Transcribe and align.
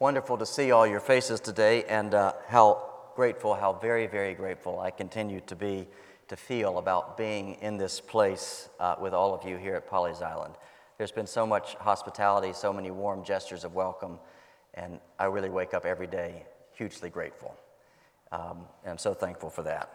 Wonderful 0.00 0.36
to 0.38 0.44
see 0.44 0.72
all 0.72 0.88
your 0.88 0.98
faces 0.98 1.38
today, 1.38 1.84
and 1.84 2.14
uh, 2.14 2.32
how 2.48 2.90
grateful, 3.14 3.54
how 3.54 3.74
very, 3.74 4.08
very 4.08 4.34
grateful 4.34 4.80
I 4.80 4.90
continue 4.90 5.40
to 5.46 5.54
be, 5.54 5.86
to 6.26 6.34
feel 6.34 6.78
about 6.78 7.16
being 7.16 7.54
in 7.62 7.76
this 7.76 8.00
place 8.00 8.68
uh, 8.80 8.96
with 9.00 9.14
all 9.14 9.32
of 9.32 9.48
you 9.48 9.56
here 9.56 9.76
at 9.76 9.88
Pawleys 9.88 10.20
Island. 10.20 10.54
There's 10.98 11.12
been 11.12 11.28
so 11.28 11.46
much 11.46 11.74
hospitality, 11.74 12.52
so 12.52 12.72
many 12.72 12.90
warm 12.90 13.22
gestures 13.22 13.62
of 13.62 13.76
welcome, 13.76 14.18
and 14.74 14.98
I 15.16 15.26
really 15.26 15.48
wake 15.48 15.74
up 15.74 15.86
every 15.86 16.08
day 16.08 16.44
hugely 16.72 17.08
grateful. 17.08 17.54
Um, 18.32 18.66
and 18.82 18.90
I'm 18.90 18.98
so 18.98 19.14
thankful 19.14 19.48
for 19.48 19.62
that. 19.62 19.94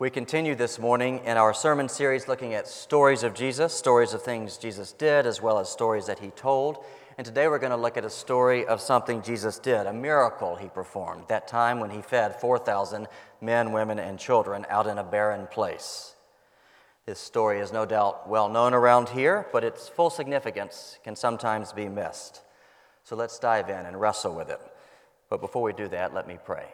We 0.00 0.10
continue 0.10 0.56
this 0.56 0.80
morning 0.80 1.20
in 1.24 1.36
our 1.36 1.54
sermon 1.54 1.88
series 1.88 2.26
looking 2.26 2.54
at 2.54 2.66
stories 2.66 3.22
of 3.22 3.34
Jesus, 3.34 3.72
stories 3.72 4.14
of 4.14 4.22
things 4.22 4.56
Jesus 4.56 4.92
did, 4.92 5.26
as 5.26 5.40
well 5.40 5.60
as 5.60 5.68
stories 5.68 6.06
that 6.06 6.18
he 6.18 6.30
told. 6.30 6.84
And 7.18 7.24
today 7.24 7.48
we're 7.48 7.58
going 7.58 7.72
to 7.72 7.76
look 7.76 7.96
at 7.96 8.04
a 8.04 8.10
story 8.10 8.64
of 8.64 8.80
something 8.80 9.22
Jesus 9.22 9.58
did, 9.58 9.88
a 9.88 9.92
miracle 9.92 10.54
he 10.54 10.68
performed, 10.68 11.24
that 11.26 11.48
time 11.48 11.80
when 11.80 11.90
he 11.90 12.00
fed 12.00 12.40
4,000 12.40 13.08
men, 13.40 13.72
women, 13.72 13.98
and 13.98 14.20
children 14.20 14.64
out 14.68 14.86
in 14.86 14.98
a 14.98 15.02
barren 15.02 15.48
place. 15.48 16.14
This 17.06 17.18
story 17.18 17.58
is 17.58 17.72
no 17.72 17.84
doubt 17.84 18.28
well 18.28 18.48
known 18.48 18.72
around 18.72 19.08
here, 19.08 19.48
but 19.52 19.64
its 19.64 19.88
full 19.88 20.10
significance 20.10 21.00
can 21.02 21.16
sometimes 21.16 21.72
be 21.72 21.88
missed. 21.88 22.42
So 23.02 23.16
let's 23.16 23.40
dive 23.40 23.68
in 23.68 23.84
and 23.84 24.00
wrestle 24.00 24.36
with 24.36 24.48
it. 24.48 24.60
But 25.28 25.40
before 25.40 25.62
we 25.62 25.72
do 25.72 25.88
that, 25.88 26.14
let 26.14 26.28
me 26.28 26.38
pray. 26.44 26.66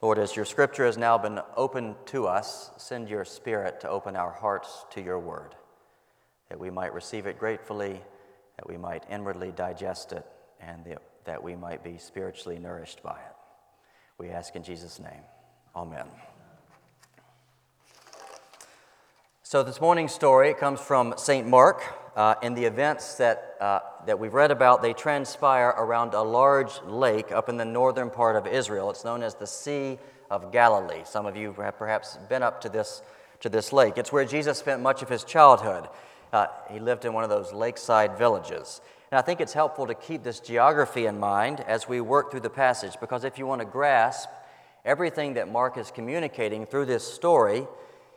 Lord, 0.00 0.18
as 0.18 0.34
your 0.34 0.46
scripture 0.46 0.86
has 0.86 0.96
now 0.96 1.18
been 1.18 1.40
opened 1.54 1.96
to 2.06 2.26
us, 2.26 2.70
send 2.78 3.10
your 3.10 3.26
spirit 3.26 3.80
to 3.80 3.90
open 3.90 4.16
our 4.16 4.32
hearts 4.32 4.86
to 4.92 5.02
your 5.02 5.18
word, 5.18 5.54
that 6.48 6.58
we 6.58 6.70
might 6.70 6.94
receive 6.94 7.26
it 7.26 7.38
gratefully 7.38 8.00
that 8.60 8.68
we 8.68 8.76
might 8.76 9.02
inwardly 9.08 9.52
digest 9.52 10.12
it, 10.12 10.26
and 10.60 10.84
that 11.24 11.42
we 11.42 11.56
might 11.56 11.82
be 11.82 11.96
spiritually 11.96 12.58
nourished 12.58 13.02
by 13.02 13.16
it. 13.16 13.36
We 14.18 14.28
ask 14.28 14.54
in 14.54 14.62
Jesus' 14.62 15.00
name. 15.00 15.22
Amen. 15.74 16.04
So, 19.42 19.62
this 19.62 19.80
morning's 19.80 20.12
story 20.12 20.52
comes 20.52 20.78
from 20.78 21.14
St. 21.16 21.48
Mark. 21.48 21.82
Uh, 22.14 22.34
and 22.42 22.54
the 22.54 22.64
events 22.66 23.14
that, 23.14 23.56
uh, 23.60 23.80
that 24.04 24.18
we've 24.18 24.34
read 24.34 24.50
about, 24.50 24.82
they 24.82 24.92
transpire 24.92 25.68
around 25.68 26.12
a 26.12 26.20
large 26.20 26.82
lake 26.82 27.32
up 27.32 27.48
in 27.48 27.56
the 27.56 27.64
northern 27.64 28.10
part 28.10 28.36
of 28.36 28.46
Israel. 28.46 28.90
It's 28.90 29.04
known 29.04 29.22
as 29.22 29.36
the 29.36 29.46
Sea 29.46 29.98
of 30.28 30.52
Galilee. 30.52 31.02
Some 31.04 31.24
of 31.24 31.34
you 31.34 31.54
have 31.54 31.78
perhaps 31.78 32.18
been 32.28 32.42
up 32.42 32.60
to 32.60 32.68
this, 32.68 33.00
to 33.40 33.48
this 33.48 33.72
lake. 33.72 33.96
It's 33.96 34.12
where 34.12 34.26
Jesus 34.26 34.58
spent 34.58 34.82
much 34.82 35.00
of 35.02 35.08
his 35.08 35.24
childhood. 35.24 35.88
Uh, 36.32 36.46
he 36.70 36.78
lived 36.78 37.04
in 37.04 37.12
one 37.12 37.24
of 37.24 37.30
those 37.30 37.52
lakeside 37.52 38.16
villages. 38.16 38.80
And 39.10 39.18
I 39.18 39.22
think 39.22 39.40
it's 39.40 39.52
helpful 39.52 39.86
to 39.88 39.94
keep 39.94 40.22
this 40.22 40.38
geography 40.38 41.06
in 41.06 41.18
mind 41.18 41.60
as 41.60 41.88
we 41.88 42.00
work 42.00 42.30
through 42.30 42.40
the 42.40 42.50
passage, 42.50 42.94
because 43.00 43.24
if 43.24 43.38
you 43.38 43.46
want 43.46 43.60
to 43.60 43.64
grasp 43.64 44.28
everything 44.84 45.34
that 45.34 45.50
Mark 45.50 45.76
is 45.76 45.90
communicating 45.90 46.64
through 46.64 46.86
this 46.86 47.12
story, 47.12 47.66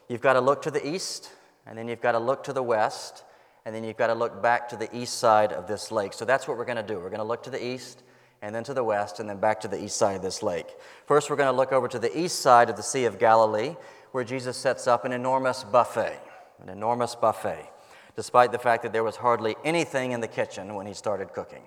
you've 0.07 0.21
got 0.21 0.33
to 0.33 0.41
look 0.41 0.61
to 0.61 0.71
the 0.71 0.87
east, 0.87 1.31
and 1.65 1.77
then 1.77 1.87
you've 1.87 2.01
got 2.01 2.11
to 2.11 2.19
look 2.19 2.43
to 2.43 2.53
the 2.53 2.61
west, 2.61 3.23
and 3.65 3.73
then 3.73 3.83
you've 3.83 3.97
got 3.97 4.07
to 4.07 4.13
look 4.13 4.43
back 4.43 4.69
to 4.69 4.75
the 4.75 4.95
east 4.95 5.17
side 5.17 5.51
of 5.51 5.65
this 5.65 5.91
lake. 5.91 6.13
So 6.13 6.25
that's 6.25 6.47
what 6.47 6.57
we're 6.57 6.65
going 6.65 6.77
to 6.77 6.83
do. 6.83 6.99
We're 6.99 7.09
going 7.09 7.17
to 7.17 7.23
look 7.23 7.41
to 7.43 7.49
the 7.49 7.65
east, 7.65 8.03
and 8.43 8.53
then 8.53 8.63
to 8.65 8.73
the 8.75 8.83
west, 8.83 9.19
and 9.19 9.27
then 9.27 9.37
back 9.37 9.61
to 9.61 9.67
the 9.67 9.83
east 9.83 9.97
side 9.97 10.15
of 10.17 10.21
this 10.21 10.43
lake. 10.43 10.67
First, 11.07 11.31
we're 11.31 11.37
going 11.37 11.51
to 11.51 11.57
look 11.57 11.71
over 11.71 11.87
to 11.87 11.97
the 11.97 12.15
east 12.15 12.41
side 12.41 12.69
of 12.69 12.75
the 12.75 12.83
Sea 12.83 13.05
of 13.05 13.17
Galilee, 13.17 13.75
where 14.11 14.23
Jesus 14.23 14.57
sets 14.57 14.85
up 14.85 15.05
an 15.05 15.11
enormous 15.11 15.63
buffet. 15.63 16.19
An 16.61 16.69
enormous 16.69 17.15
buffet 17.15 17.72
despite 18.15 18.51
the 18.51 18.59
fact 18.59 18.83
that 18.83 18.93
there 18.93 19.03
was 19.03 19.15
hardly 19.17 19.55
anything 19.63 20.11
in 20.11 20.21
the 20.21 20.27
kitchen 20.27 20.75
when 20.75 20.85
he 20.85 20.93
started 20.93 21.33
cooking. 21.33 21.63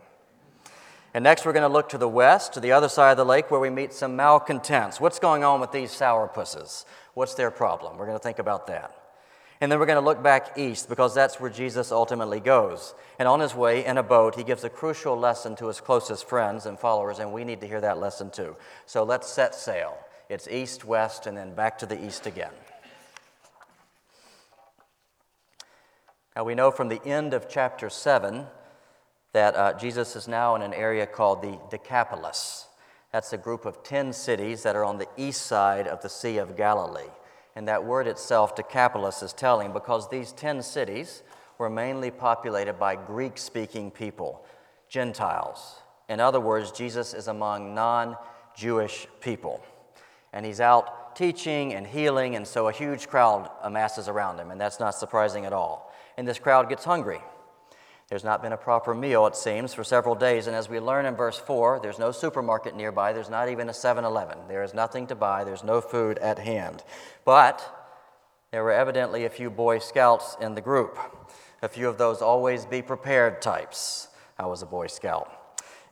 And 1.14 1.22
next, 1.22 1.47
we're 1.47 1.52
going 1.52 1.69
to 1.69 1.72
look 1.72 1.89
to 1.91 1.98
the 1.98 2.08
west, 2.08 2.52
to 2.55 2.61
the 2.61 2.72
other 2.72 2.89
side 2.89 3.12
of 3.12 3.16
the 3.16 3.25
lake, 3.25 3.50
where 3.50 3.61
we 3.61 3.70
meet 3.70 3.92
some 3.92 4.16
malcontents. 4.16 5.00
What's 5.00 5.19
going 5.19 5.44
on 5.44 5.61
with 5.61 5.72
these 5.72 5.91
sourpusses? 5.91 6.84
What's 7.14 7.34
their 7.34 7.51
problem? 7.51 7.96
We're 7.96 8.07
going 8.07 8.18
to 8.18 8.23
think 8.23 8.39
about 8.39 8.67
that. 8.67 8.95
And 9.61 9.73
then 9.73 9.79
we're 9.79 9.86
going 9.86 9.98
to 9.98 10.05
look 10.05 10.23
back 10.23 10.58
east 10.58 10.89
because 10.89 11.14
that's 11.14 11.40
where 11.40 11.51
Jesus 11.51 11.90
ultimately 11.90 12.40
goes. 12.40 12.95
And 13.18 13.27
on 13.27 13.40
his 13.40 13.55
way 13.55 13.86
in 13.86 13.96
a 13.96 14.02
boat, 14.02 14.34
he 14.34 14.45
gives 14.45 14.64
a 14.64 14.68
crucial 14.68 15.17
lesson 15.18 15.57
to 15.57 15.68
his 15.68 15.80
closest 15.80 16.28
friends 16.28 16.67
and 16.67 16.78
followers, 16.78 17.18
and 17.18 17.33
we 17.33 17.45
need 17.45 17.63
to 17.63 17.67
hear 17.67 17.80
that 17.80 17.98
lesson 17.98 18.30
too. 18.30 18.55
So 18.84 19.02
let's 19.02 19.27
set 19.27 19.55
sail. 19.55 19.96
It's 20.28 20.46
east, 20.48 20.84
west, 20.84 21.27
and 21.27 21.36
then 21.36 21.55
back 21.55 21.78
to 21.78 21.86
the 21.86 22.05
east 22.05 22.27
again. 22.27 22.52
Now, 26.36 26.45
we 26.45 26.55
know 26.55 26.70
from 26.70 26.89
the 26.89 27.02
end 27.02 27.33
of 27.33 27.48
chapter 27.48 27.89
7 27.89 28.45
that 29.33 29.57
uh, 29.57 29.73
Jesus 29.73 30.14
is 30.17 30.29
now 30.29 30.55
in 30.55 30.61
an 30.61 30.74
area 30.74 31.07
called 31.07 31.41
the 31.41 31.58
Decapolis. 31.70 32.67
That's 33.11 33.33
a 33.33 33.39
group 33.39 33.64
of 33.64 33.83
10 33.83 34.13
cities 34.13 34.63
that 34.63 34.77
are 34.77 34.85
on 34.85 34.98
the 34.98 35.08
east 35.17 35.46
side 35.46 35.89
of 35.89 36.02
the 36.02 36.11
Sea 36.11 36.36
of 36.36 36.55
Galilee. 36.55 37.08
And 37.55 37.67
that 37.69 37.86
word 37.86 38.07
itself, 38.07 38.55
Decapolis, 38.55 39.23
is 39.23 39.33
telling 39.33 39.73
because 39.73 40.11
these 40.11 40.33
10 40.33 40.63
cities 40.63 41.23
were 41.57 41.70
mainly 41.70 42.11
populated 42.11 42.75
by 42.75 42.96
Greek 42.96 43.39
speaking 43.39 43.91
people, 43.91 44.45
Gentiles. 44.91 45.77
In 46.07 46.20
other 46.20 46.41
words, 46.41 46.70
Jesus 46.70 47.14
is 47.14 47.29
among 47.29 47.75
non 47.75 48.14
Jewish 48.55 49.07
people. 49.23 49.64
And 50.35 50.45
he's 50.45 50.61
out 50.61 51.17
teaching 51.17 51.73
and 51.73 51.86
healing, 51.86 52.36
and 52.36 52.46
so 52.46 52.69
a 52.69 52.73
huge 52.73 53.08
crowd 53.08 53.48
amasses 53.63 54.07
around 54.07 54.39
him, 54.39 54.51
and 54.51 54.61
that's 54.61 54.79
not 54.79 54.95
surprising 54.95 55.46
at 55.46 55.55
all 55.55 55.86
and 56.16 56.27
this 56.27 56.38
crowd 56.38 56.68
gets 56.68 56.84
hungry. 56.84 57.20
There's 58.08 58.24
not 58.24 58.40
been 58.40 58.52
a 58.52 58.56
proper 58.56 58.94
meal, 58.94 59.27
it 59.27 59.34
seems, 59.34 59.74
for 59.74 59.82
several 59.82 60.14
days. 60.14 60.46
And 60.46 60.54
as 60.54 60.68
we 60.68 60.78
learn 60.78 61.06
in 61.06 61.16
verse 61.16 61.38
4, 61.38 61.80
there's 61.82 61.98
no 61.98 62.12
supermarket 62.12 62.77
nearby. 62.77 63.12
There's 63.12 63.30
not 63.30 63.48
even 63.48 63.68
a 63.68 63.74
7 63.74 64.04
Eleven. 64.04 64.38
There 64.46 64.62
is 64.62 64.74
nothing 64.74 65.08
to 65.08 65.16
buy. 65.16 65.42
There's 65.42 65.64
no 65.64 65.80
food 65.80 66.18
at 66.18 66.38
hand. 66.38 66.84
But 67.24 67.60
there 68.52 68.62
were 68.62 68.72
evidently 68.72 69.24
a 69.24 69.30
few 69.30 69.50
Boy 69.50 69.80
Scouts 69.80 70.36
in 70.40 70.54
the 70.54 70.60
group, 70.60 70.98
a 71.62 71.68
few 71.68 71.88
of 71.88 71.98
those 71.98 72.22
always 72.22 72.64
be 72.64 72.80
prepared 72.80 73.42
types. 73.42 74.06
I 74.38 74.46
was 74.46 74.62
a 74.62 74.66
Boy 74.66 74.86
Scout. 74.86 75.33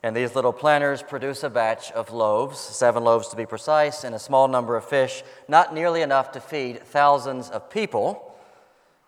And 0.01 0.15
these 0.15 0.35
little 0.35 0.53
planters 0.53 1.01
produce 1.01 1.43
a 1.43 1.49
batch 1.49 1.91
of 1.91 2.13
loaves, 2.13 2.59
seven 2.59 3.03
loaves 3.03 3.27
to 3.29 3.35
be 3.35 3.45
precise, 3.45 4.03
and 4.03 4.15
a 4.15 4.19
small 4.19 4.47
number 4.47 4.77
of 4.77 4.85
fish, 4.85 5.23
not 5.49 5.73
nearly 5.73 6.01
enough 6.01 6.31
to 6.33 6.39
feed 6.39 6.81
thousands 6.83 7.49
of 7.49 7.69
people 7.69 8.34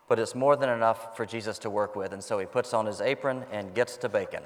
but 0.07 0.19
it's 0.19 0.35
more 0.35 0.55
than 0.55 0.69
enough 0.69 1.15
for 1.17 1.25
Jesus 1.25 1.59
to 1.59 1.69
work 1.69 1.95
with. 1.95 2.13
And 2.13 2.23
so 2.23 2.39
he 2.39 2.45
puts 2.45 2.73
on 2.73 2.85
his 2.85 3.01
apron 3.01 3.43
and 3.51 3.73
gets 3.73 3.97
to 3.97 4.09
bacon. 4.09 4.43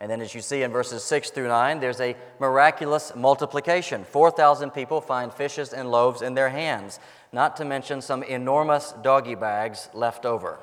And 0.00 0.10
then, 0.10 0.20
as 0.20 0.34
you 0.34 0.40
see 0.40 0.64
in 0.64 0.72
verses 0.72 1.04
6 1.04 1.30
through 1.30 1.46
9, 1.46 1.78
there's 1.78 2.00
a 2.00 2.16
miraculous 2.40 3.12
multiplication. 3.14 4.02
4,000 4.02 4.70
people 4.70 5.00
find 5.00 5.32
fishes 5.32 5.72
and 5.72 5.92
loaves 5.92 6.22
in 6.22 6.34
their 6.34 6.48
hands, 6.48 6.98
not 7.30 7.56
to 7.58 7.64
mention 7.64 8.02
some 8.02 8.24
enormous 8.24 8.94
doggy 9.02 9.36
bags 9.36 9.88
left 9.94 10.26
over. 10.26 10.58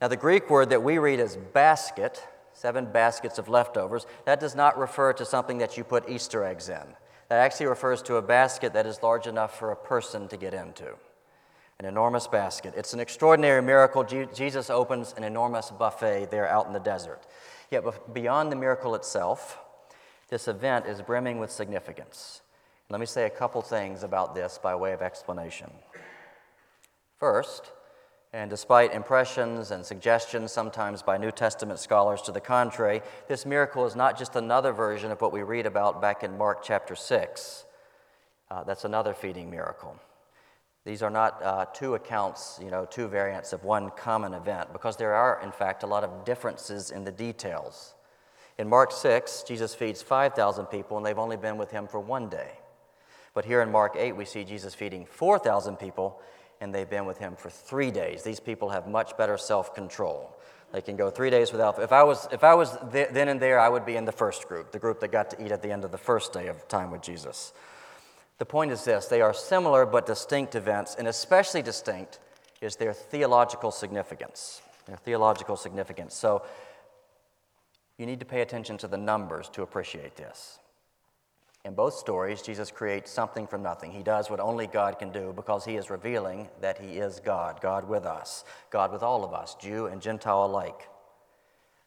Now, 0.00 0.08
the 0.08 0.16
Greek 0.16 0.50
word 0.50 0.70
that 0.70 0.82
we 0.82 0.98
read 0.98 1.20
as 1.20 1.36
basket, 1.36 2.26
seven 2.54 2.86
baskets 2.86 3.38
of 3.38 3.48
leftovers, 3.48 4.04
that 4.24 4.40
does 4.40 4.56
not 4.56 4.76
refer 4.76 5.12
to 5.12 5.24
something 5.24 5.58
that 5.58 5.76
you 5.76 5.84
put 5.84 6.08
Easter 6.08 6.42
eggs 6.42 6.68
in. 6.68 6.96
That 7.28 7.38
actually 7.38 7.66
refers 7.66 8.02
to 8.02 8.16
a 8.16 8.22
basket 8.22 8.72
that 8.72 8.86
is 8.86 9.00
large 9.00 9.28
enough 9.28 9.56
for 9.56 9.70
a 9.70 9.76
person 9.76 10.26
to 10.28 10.36
get 10.36 10.54
into 10.54 10.96
an 11.80 11.86
enormous 11.86 12.26
basket. 12.26 12.74
It's 12.76 12.92
an 12.92 13.00
extraordinary 13.00 13.62
miracle. 13.62 14.04
Jesus 14.04 14.68
opens 14.68 15.14
an 15.16 15.24
enormous 15.24 15.70
buffet 15.70 16.30
there 16.30 16.46
out 16.46 16.66
in 16.66 16.74
the 16.74 16.78
desert. 16.78 17.22
Yet, 17.70 17.82
beyond 18.12 18.52
the 18.52 18.56
miracle 18.56 18.94
itself, 18.94 19.58
this 20.28 20.46
event 20.46 20.84
is 20.84 21.00
brimming 21.00 21.38
with 21.38 21.50
significance. 21.50 22.42
Let 22.90 23.00
me 23.00 23.06
say 23.06 23.24
a 23.24 23.30
couple 23.30 23.62
things 23.62 24.02
about 24.02 24.34
this 24.34 24.60
by 24.62 24.74
way 24.74 24.92
of 24.92 25.00
explanation. 25.00 25.70
First, 27.18 27.72
and 28.34 28.50
despite 28.50 28.92
impressions 28.92 29.70
and 29.70 29.82
suggestions, 29.82 30.52
sometimes 30.52 31.00
by 31.00 31.16
New 31.16 31.30
Testament 31.30 31.80
scholars 31.80 32.20
to 32.22 32.32
the 32.32 32.42
contrary, 32.42 33.00
this 33.26 33.46
miracle 33.46 33.86
is 33.86 33.96
not 33.96 34.18
just 34.18 34.36
another 34.36 34.72
version 34.74 35.10
of 35.10 35.22
what 35.22 35.32
we 35.32 35.42
read 35.42 35.64
about 35.64 36.02
back 36.02 36.22
in 36.24 36.36
Mark 36.36 36.62
chapter 36.62 36.94
6. 36.94 37.64
Uh, 38.50 38.64
that's 38.64 38.84
another 38.84 39.14
feeding 39.14 39.50
miracle. 39.50 39.98
These 40.84 41.02
are 41.02 41.10
not 41.10 41.42
uh, 41.42 41.66
two 41.74 41.94
accounts, 41.94 42.58
you 42.62 42.70
know, 42.70 42.86
two 42.86 43.06
variants 43.06 43.52
of 43.52 43.64
one 43.64 43.90
common 43.96 44.32
event, 44.32 44.72
because 44.72 44.96
there 44.96 45.14
are, 45.14 45.40
in 45.42 45.52
fact, 45.52 45.82
a 45.82 45.86
lot 45.86 46.04
of 46.04 46.24
differences 46.24 46.90
in 46.90 47.04
the 47.04 47.12
details. 47.12 47.94
In 48.56 48.68
Mark 48.68 48.92
6, 48.92 49.44
Jesus 49.46 49.74
feeds 49.74 50.02
5,000 50.02 50.66
people, 50.66 50.96
and 50.96 51.04
they've 51.04 51.18
only 51.18 51.36
been 51.36 51.58
with 51.58 51.70
him 51.70 51.86
for 51.86 52.00
one 52.00 52.28
day. 52.28 52.52
But 53.34 53.44
here 53.44 53.60
in 53.62 53.70
Mark 53.70 53.94
8, 53.96 54.16
we 54.16 54.24
see 54.24 54.42
Jesus 54.44 54.74
feeding 54.74 55.06
4,000 55.06 55.76
people, 55.76 56.20
and 56.60 56.74
they've 56.74 56.88
been 56.88 57.06
with 57.06 57.18
him 57.18 57.36
for 57.36 57.50
three 57.50 57.90
days. 57.90 58.22
These 58.22 58.40
people 58.40 58.70
have 58.70 58.86
much 58.86 59.16
better 59.16 59.38
self 59.38 59.74
control. 59.74 60.36
They 60.72 60.80
can 60.80 60.96
go 60.96 61.10
three 61.10 61.30
days 61.30 61.52
without. 61.52 61.80
If 61.82 61.92
I 61.92 62.04
was, 62.04 62.28
if 62.32 62.44
I 62.44 62.54
was 62.54 62.76
th- 62.92 63.08
then 63.10 63.28
and 63.28 63.40
there, 63.40 63.58
I 63.58 63.68
would 63.68 63.84
be 63.84 63.96
in 63.96 64.04
the 64.04 64.12
first 64.12 64.46
group, 64.46 64.70
the 64.70 64.78
group 64.78 65.00
that 65.00 65.10
got 65.10 65.30
to 65.30 65.44
eat 65.44 65.52
at 65.52 65.62
the 65.62 65.70
end 65.70 65.84
of 65.84 65.90
the 65.90 65.98
first 65.98 66.32
day 66.32 66.46
of 66.46 66.68
time 66.68 66.90
with 66.90 67.02
Jesus. 67.02 67.52
The 68.40 68.46
point 68.46 68.72
is 68.72 68.84
this 68.84 69.06
they 69.06 69.20
are 69.20 69.34
similar 69.34 69.84
but 69.84 70.06
distinct 70.06 70.54
events, 70.54 70.96
and 70.98 71.06
especially 71.06 71.60
distinct 71.60 72.18
is 72.62 72.74
their 72.74 72.94
theological 72.94 73.70
significance. 73.70 74.62
Their 74.86 74.96
theological 74.96 75.56
significance. 75.56 76.14
So, 76.14 76.42
You 77.98 78.06
need 78.06 78.20
to 78.20 78.26
pay 78.26 78.40
attention 78.40 78.78
to 78.78 78.88
the 78.88 78.96
numbers 78.96 79.50
to 79.50 79.60
appreciate 79.60 80.16
this. 80.16 80.58
In 81.66 81.74
both 81.74 81.92
stories, 81.92 82.40
Jesus 82.40 82.70
creates 82.70 83.10
something 83.10 83.46
from 83.46 83.62
nothing. 83.62 83.92
He 83.92 84.02
does 84.02 84.30
what 84.30 84.40
only 84.40 84.66
God 84.66 84.98
can 84.98 85.12
do 85.12 85.34
because 85.36 85.66
he 85.66 85.76
is 85.76 85.90
revealing 85.90 86.48
that 86.62 86.78
he 86.78 86.92
is 86.96 87.20
God, 87.20 87.60
God 87.60 87.86
with 87.86 88.06
us, 88.06 88.46
God 88.70 88.90
with 88.90 89.02
all 89.02 89.22
of 89.22 89.34
us, 89.34 89.54
Jew 89.56 89.84
and 89.84 90.00
Gentile 90.00 90.46
alike. 90.46 90.88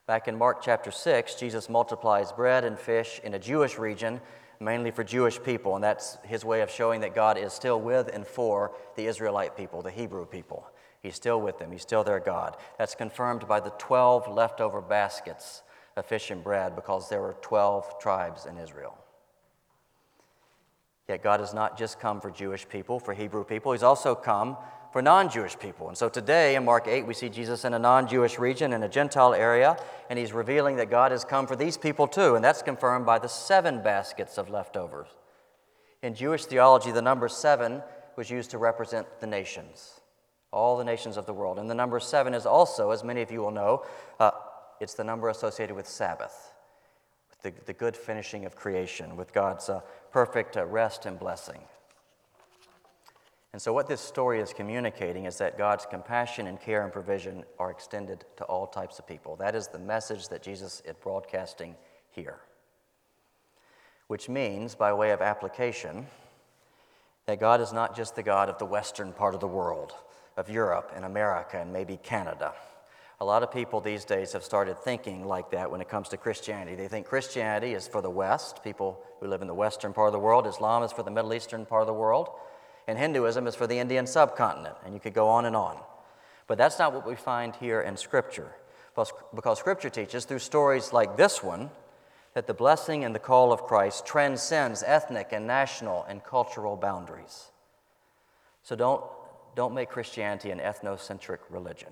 Back 0.06 0.28
in 0.28 0.38
Mark 0.38 0.62
chapter 0.62 0.92
6, 0.92 1.34
Jesus 1.34 1.68
multiplies 1.68 2.32
bread 2.32 2.64
and 2.64 2.78
fish 2.78 3.20
in 3.24 3.34
a 3.34 3.40
Jewish 3.40 3.80
region, 3.80 4.22
mainly 4.64 4.92
for 4.92 5.04
Jewish 5.04 5.42
people, 5.42 5.76
and 5.76 5.84
that's 5.84 6.18
his 6.24 6.46
way 6.46 6.62
of 6.62 6.72
showing 6.72 7.02
that 7.02 7.16
God 7.16 7.38
is 7.38 7.54
still 7.54 7.80
with 7.80 8.10
and 8.14 8.26
for 8.26 8.72
the 8.96 9.06
Israelite 9.06 9.58
people, 9.58 9.82
the 9.82 9.92
Hebrew 9.92 10.26
people. 10.26 10.68
He's 11.02 11.16
still 11.16 11.42
with 11.42 11.60
them, 11.60 11.72
he's 11.72 11.82
still 11.82 12.04
their 12.04 12.20
God. 12.20 12.56
That's 12.78 12.96
confirmed 12.96 13.48
by 13.48 13.60
the 13.60 13.72
12 13.72 14.28
leftover 14.28 14.82
baskets 14.82 15.64
of 15.96 16.06
fish 16.06 16.32
and 16.32 16.44
bread 16.44 16.76
because 16.76 17.10
there 17.10 17.22
were 17.22 17.36
12 17.42 18.00
tribes 18.00 18.46
in 18.46 18.58
Israel. 18.58 18.98
Yet 21.08 21.22
God 21.22 21.42
has 21.42 21.54
not 21.54 21.78
just 21.78 22.00
come 22.00 22.22
for 22.22 22.32
Jewish 22.32 22.68
people, 22.68 23.00
for 23.00 23.14
Hebrew 23.14 23.44
people, 23.44 23.74
He's 23.74 23.84
also 23.84 24.16
come 24.16 24.58
for 24.94 25.02
non 25.02 25.28
Jewish 25.28 25.58
people. 25.58 25.90
And 25.90 25.98
so 25.98 26.08
today 26.08 26.56
in 26.56 26.64
Mark 26.64 26.88
8, 26.88 27.08
we 27.08 27.16
see 27.16 27.28
Jesus 27.28 27.66
in 27.66 27.74
a 27.74 27.80
non 27.80 28.08
Jewish 28.08 28.38
region, 28.38 28.72
in 28.72 28.84
a 28.84 28.88
Gentile 28.88 29.34
area, 29.34 29.76
and 30.10 30.18
He's 30.20 30.32
revealing 30.32 30.78
that 30.78 30.92
God 30.92 31.12
has 31.12 31.26
come 31.26 31.48
for 31.48 31.56
these 31.56 31.78
people 31.78 32.08
too. 32.08 32.36
And 32.36 32.46
that's 32.46 32.62
confirmed 32.62 33.06
by 33.06 33.18
the 33.18 33.28
seven 33.28 33.82
baskets 33.82 34.38
of 34.38 34.52
leftovers. 34.52 35.08
In 36.04 36.14
Jewish 36.14 36.46
theology, 36.46 36.92
the 36.92 37.02
number 37.02 37.28
seven 37.28 37.82
was 38.16 38.30
used 38.30 38.52
to 38.52 38.60
represent 38.60 39.08
the 39.20 39.26
nations, 39.26 40.02
all 40.52 40.78
the 40.78 40.84
nations 40.84 41.18
of 41.18 41.26
the 41.26 41.34
world. 41.34 41.58
And 41.58 41.68
the 41.68 41.76
number 41.76 42.00
seven 42.00 42.36
is 42.36 42.46
also, 42.46 42.92
as 42.92 43.04
many 43.04 43.24
of 43.24 43.32
you 43.32 43.42
will 43.42 43.52
know, 43.52 43.84
uh, 44.20 44.32
it's 44.80 44.94
the 44.94 45.04
number 45.04 45.28
associated 45.30 45.76
with 45.76 45.88
Sabbath 45.88 46.54
with 47.32 47.56
the, 47.56 47.66
the 47.66 47.74
good 47.74 47.98
finishing 47.98 48.46
of 48.46 48.56
creation, 48.56 49.16
with 49.16 49.34
God's 49.34 49.70
uh, 49.70 49.82
perfect 50.12 50.56
uh, 50.56 50.66
rest 50.66 51.08
and 51.08 51.18
blessing. 51.18 51.62
And 53.54 53.62
so, 53.62 53.72
what 53.72 53.88
this 53.88 54.02
story 54.02 54.40
is 54.40 54.52
communicating 54.52 55.26
is 55.26 55.38
that 55.38 55.60
God's 55.60 55.86
compassion 55.86 56.48
and 56.48 56.60
care 56.60 56.84
and 56.84 56.92
provision 56.92 57.44
are 57.60 57.70
extended 57.70 58.26
to 58.38 58.44
all 58.46 58.66
types 58.66 58.98
of 58.98 59.08
people. 59.08 59.36
That 59.36 59.54
is 59.54 59.68
the 59.68 59.78
message 59.78 60.28
that 60.30 60.42
Jesus 60.42 60.82
is 60.86 60.96
broadcasting 61.02 61.76
here. 62.10 62.40
Which 64.08 64.28
means, 64.28 64.74
by 64.74 64.92
way 64.92 65.12
of 65.12 65.22
application, 65.22 66.08
that 67.28 67.40
God 67.40 67.62
is 67.62 67.72
not 67.72 67.96
just 67.96 68.16
the 68.16 68.24
God 68.24 68.50
of 68.50 68.58
the 68.58 68.66
western 68.66 69.14
part 69.14 69.36
of 69.36 69.40
the 69.40 69.48
world, 69.48 69.94
of 70.36 70.50
Europe 70.50 70.92
and 70.96 71.06
America 71.06 71.62
and 71.62 71.72
maybe 71.72 71.98
Canada. 71.98 72.54
A 73.22 73.26
lot 73.26 73.44
of 73.44 73.52
people 73.52 73.80
these 73.80 74.04
days 74.04 74.34
have 74.34 74.44
started 74.44 74.80
thinking 74.80 75.26
like 75.26 75.52
that 75.52 75.70
when 75.70 75.80
it 75.80 75.88
comes 75.88 76.10
to 76.10 76.18
Christianity. 76.18 76.76
They 76.76 76.88
think 76.88 77.06
Christianity 77.06 77.74
is 77.74 77.88
for 77.88 78.02
the 78.02 78.10
West, 78.10 78.64
people 78.64 79.00
who 79.20 79.28
live 79.28 79.42
in 79.42 79.48
the 79.48 79.54
western 79.54 79.94
part 79.94 80.08
of 80.08 80.14
the 80.14 80.20
world, 80.20 80.48
Islam 80.48 80.82
is 80.82 80.92
for 80.92 81.04
the 81.04 81.12
Middle 81.12 81.34
Eastern 81.34 81.66
part 81.66 81.82
of 81.82 81.88
the 81.88 81.94
world, 81.94 82.32
and 82.88 82.98
Hinduism 82.98 83.48
is 83.48 83.56
for 83.56 83.68
the 83.68 83.80
Indian 83.80 84.08
subcontinent, 84.08 84.76
and 84.86 84.94
you 84.94 85.00
could 85.00 85.14
go 85.14 85.28
on 85.28 85.46
and 85.46 85.56
on. 85.56 85.78
But 86.48 86.58
that's 86.58 86.80
not 86.80 86.94
what 86.94 87.08
we 87.08 87.16
find 87.16 87.56
here 87.56 87.82
in 87.82 87.98
Scripture, 87.98 88.52
because 89.34 89.60
Scripture 89.60 89.90
teaches 89.90 90.26
through 90.26 90.40
stories 90.40 90.94
like 90.94 91.18
this 91.18 91.42
one 91.42 91.70
that 92.34 92.48
the 92.48 92.54
blessing 92.54 93.04
and 93.04 93.14
the 93.14 93.20
call 93.20 93.54
of 93.54 93.64
Christ 93.64 94.06
transcends 94.06 94.84
ethnic 94.84 95.30
and 95.32 95.46
national 95.46 96.04
and 96.04 96.24
cultural 96.24 96.76
boundaries. 96.76 97.52
So 98.64 98.76
don't, 98.76 99.04
don't 99.56 99.74
make 99.74 99.90
Christianity 99.90 100.52
an 100.52 100.60
ethnocentric 100.60 101.40
religion 101.50 101.90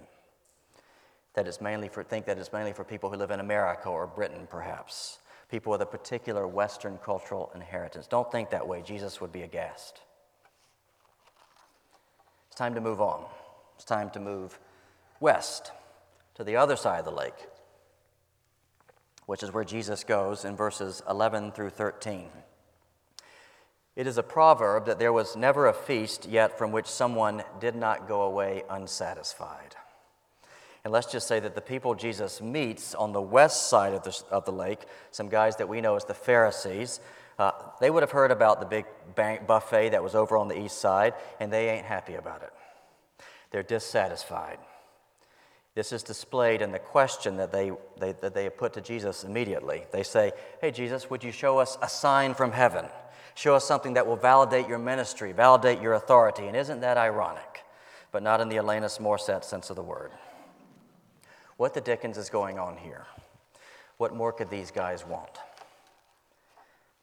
that 1.34 1.48
is 1.48 1.62
mainly 1.62 1.88
for, 1.88 2.04
think 2.04 2.26
that 2.26 2.38
it's 2.38 2.52
mainly 2.52 2.74
for 2.74 2.84
people 2.84 3.10
who 3.10 3.16
live 3.16 3.32
in 3.32 3.40
America 3.40 3.88
or 3.90 4.08
Britain, 4.08 4.48
perhaps, 4.50 5.20
people 5.50 5.72
with 5.72 5.82
a 5.82 5.86
particular 5.86 6.48
Western 6.48 6.98
cultural 6.98 7.52
inheritance. 7.56 8.08
Don't 8.08 8.32
think 8.32 8.50
that 8.50 8.68
way. 8.68 8.82
Jesus 8.82 9.22
would 9.22 9.32
be 9.32 9.44
aghast. 9.44 10.02
Time 12.62 12.76
to 12.76 12.80
move 12.80 13.02
on. 13.02 13.26
It's 13.74 13.86
time 13.86 14.12
to 14.12 14.20
move 14.20 14.60
west 15.20 15.72
to 16.36 16.44
the 16.44 16.58
other 16.58 16.76
side 16.76 17.00
of 17.00 17.06
the 17.06 17.12
lake, 17.12 17.48
which 19.26 19.42
is 19.42 19.52
where 19.52 19.64
Jesus 19.64 20.04
goes 20.04 20.46
in 20.46 20.56
verses 20.56 21.02
11 21.10 21.54
through 21.54 21.72
13. 21.72 22.28
It 23.96 24.06
is 24.06 24.20
a 24.20 24.22
proverb 24.22 24.86
that 24.86 25.00
there 25.00 25.12
was 25.12 25.36
never 25.36 25.66
a 25.66 25.74
feast 25.74 26.28
yet 26.28 26.56
from 26.56 26.72
which 26.72 26.86
someone 26.86 27.42
did 27.60 27.76
not 27.76 28.08
go 28.08 28.22
away 28.22 28.62
unsatisfied. 28.70 29.76
And 30.84 30.94
let's 30.94 31.12
just 31.12 31.28
say 31.28 31.40
that 31.40 31.56
the 31.56 31.62
people 31.62 31.96
Jesus 31.96 32.42
meets 32.42 32.94
on 32.94 33.12
the 33.12 33.22
west 33.22 33.70
side 33.70 33.96
of 33.96 34.04
the, 34.04 34.24
of 34.30 34.46
the 34.46 34.52
lake, 34.52 34.82
some 35.10 35.30
guys 35.30 35.56
that 35.56 35.68
we 35.68 35.82
know 35.82 35.96
as 35.96 36.06
the 36.06 36.14
Pharisees, 36.14 37.00
uh, 37.42 37.52
they 37.80 37.90
would 37.90 38.04
have 38.04 38.12
heard 38.12 38.30
about 38.30 38.60
the 38.60 38.68
big 38.68 38.86
bank 39.16 39.48
buffet 39.48 39.90
that 39.90 40.04
was 40.04 40.14
over 40.14 40.38
on 40.38 40.48
the 40.48 40.60
east 40.60 40.78
side, 40.78 41.16
and 41.40 41.52
they 41.52 41.70
ain't 41.70 41.88
happy 41.88 42.14
about 42.14 42.44
it. 42.44 42.54
They're 43.50 43.64
dissatisfied. 43.64 44.60
This 45.74 45.92
is 45.92 46.04
displayed 46.04 46.62
in 46.62 46.72
the 46.72 46.78
question 46.78 47.38
that 47.38 47.52
they, 47.52 47.72
they, 48.00 48.12
that 48.12 48.36
they 48.36 48.48
put 48.52 48.74
to 48.74 48.82
Jesus 48.82 49.24
immediately. 49.24 49.86
They 49.92 50.04
say, 50.04 50.34
Hey, 50.62 50.70
Jesus, 50.70 51.10
would 51.10 51.24
you 51.24 51.32
show 51.32 51.58
us 51.58 51.80
a 51.82 51.90
sign 51.90 52.36
from 52.36 52.52
heaven? 52.52 52.86
Show 53.34 53.56
us 53.56 53.66
something 53.66 53.94
that 53.96 54.06
will 54.06 54.18
validate 54.18 54.68
your 54.68 54.78
ministry, 54.78 55.32
validate 55.32 55.82
your 55.82 55.94
authority. 55.94 56.46
And 56.46 56.56
isn't 56.56 56.82
that 56.82 56.98
ironic? 56.98 57.64
But 58.12 58.22
not 58.22 58.42
in 58.42 58.50
the 58.50 58.58
Alanis 58.58 59.00
Morissette 59.00 59.46
sense 59.46 59.72
of 59.72 59.78
the 59.78 59.82
word. 59.82 60.12
What 61.58 61.74
the 61.74 61.82
dickens 61.82 62.20
is 62.20 62.30
going 62.30 62.60
on 62.60 62.78
here? 62.78 63.08
What 63.98 64.14
more 64.14 64.32
could 64.32 64.52
these 64.52 64.70
guys 64.70 65.08
want? 65.08 65.40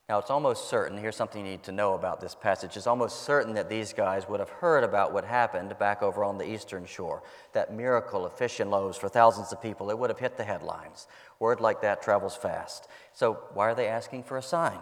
Now, 0.08 0.18
it's 0.18 0.30
almost 0.30 0.70
certain, 0.70 0.96
here's 0.96 1.16
something 1.16 1.44
you 1.44 1.50
need 1.50 1.64
to 1.64 1.72
know 1.72 1.92
about 1.92 2.18
this 2.18 2.34
passage. 2.34 2.78
It's 2.78 2.86
almost 2.86 3.24
certain 3.24 3.52
that 3.54 3.68
these 3.68 3.92
guys 3.92 4.26
would 4.26 4.40
have 4.40 4.48
heard 4.48 4.82
about 4.82 5.12
what 5.12 5.22
happened 5.22 5.78
back 5.78 6.02
over 6.02 6.24
on 6.24 6.38
the 6.38 6.50
eastern 6.50 6.86
shore, 6.86 7.22
that 7.52 7.74
miracle 7.74 8.24
of 8.24 8.32
fish 8.32 8.58
and 8.58 8.70
loaves 8.70 8.96
for 8.96 9.10
thousands 9.10 9.52
of 9.52 9.60
people. 9.60 9.90
It 9.90 9.98
would 9.98 10.08
have 10.08 10.18
hit 10.18 10.38
the 10.38 10.44
headlines. 10.44 11.08
Word 11.38 11.60
like 11.60 11.82
that 11.82 12.00
travels 12.00 12.34
fast. 12.34 12.88
So, 13.12 13.34
why 13.52 13.66
are 13.66 13.74
they 13.74 13.86
asking 13.86 14.22
for 14.22 14.38
a 14.38 14.42
sign? 14.42 14.78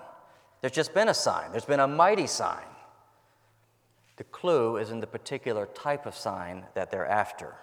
There's 0.61 0.73
just 0.73 0.95
been 0.95 1.09
a 1.09 1.15
sign, 1.15 1.51
there's 1.51 1.65
been 1.65 1.81
a 1.81 1.89
mighty 1.89 2.29
sign. 2.29 2.65
The 4.19 4.25
clue 4.25 4.77
is 4.77 4.91
in 4.91 5.01
the 5.01 5.09
particular 5.09 5.67
type 5.67 6.07
of 6.07 6.15
sign 6.15 6.67
that 6.75 6.93
they're 6.93 7.05
after. 7.05 7.57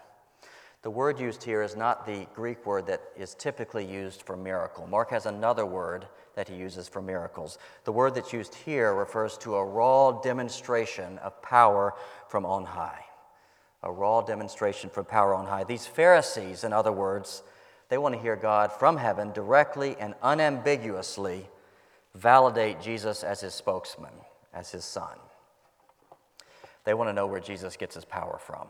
The 0.81 0.91
word 0.91 1.17
used 1.17 1.43
here 1.43 1.61
is 1.61 1.77
not 1.77 2.05
the 2.05 2.27
Greek 2.35 2.65
word 2.65 2.87
that 2.87 3.01
is 3.15 3.35
typically 3.35 3.85
used 3.85 4.21
for 4.21 4.35
miracle. 4.35 4.85
Mark 4.85 5.11
has 5.11 5.25
another 5.25 5.65
word 5.65 6.07
that 6.35 6.47
he 6.47 6.55
uses 6.55 6.87
for 6.87 7.01
miracles. 7.01 7.57
The 7.83 7.91
word 7.91 8.15
that's 8.15 8.33
used 8.33 8.55
here 8.55 8.93
refers 8.93 9.37
to 9.39 9.55
a 9.55 9.65
raw 9.65 10.11
demonstration 10.21 11.17
of 11.19 11.41
power 11.41 11.93
from 12.27 12.45
on 12.45 12.65
high. 12.65 13.05
A 13.83 13.91
raw 13.91 14.21
demonstration 14.21 14.89
from 14.89 15.05
power 15.05 15.35
on 15.35 15.45
high. 15.45 15.63
These 15.63 15.85
Pharisees, 15.85 16.63
in 16.63 16.73
other 16.73 16.91
words, 16.91 17.43
they 17.89 17.97
want 17.97 18.15
to 18.15 18.21
hear 18.21 18.35
God 18.35 18.71
from 18.71 18.97
heaven 18.97 19.31
directly 19.31 19.95
and 19.99 20.15
unambiguously 20.23 21.47
validate 22.15 22.81
Jesus 22.81 23.23
as 23.23 23.41
his 23.41 23.53
spokesman, 23.53 24.13
as 24.53 24.71
his 24.71 24.85
son. 24.85 25.17
They 26.85 26.93
want 26.93 27.09
to 27.09 27.13
know 27.13 27.27
where 27.27 27.39
Jesus 27.39 27.77
gets 27.77 27.95
his 27.95 28.05
power 28.05 28.39
from 28.39 28.67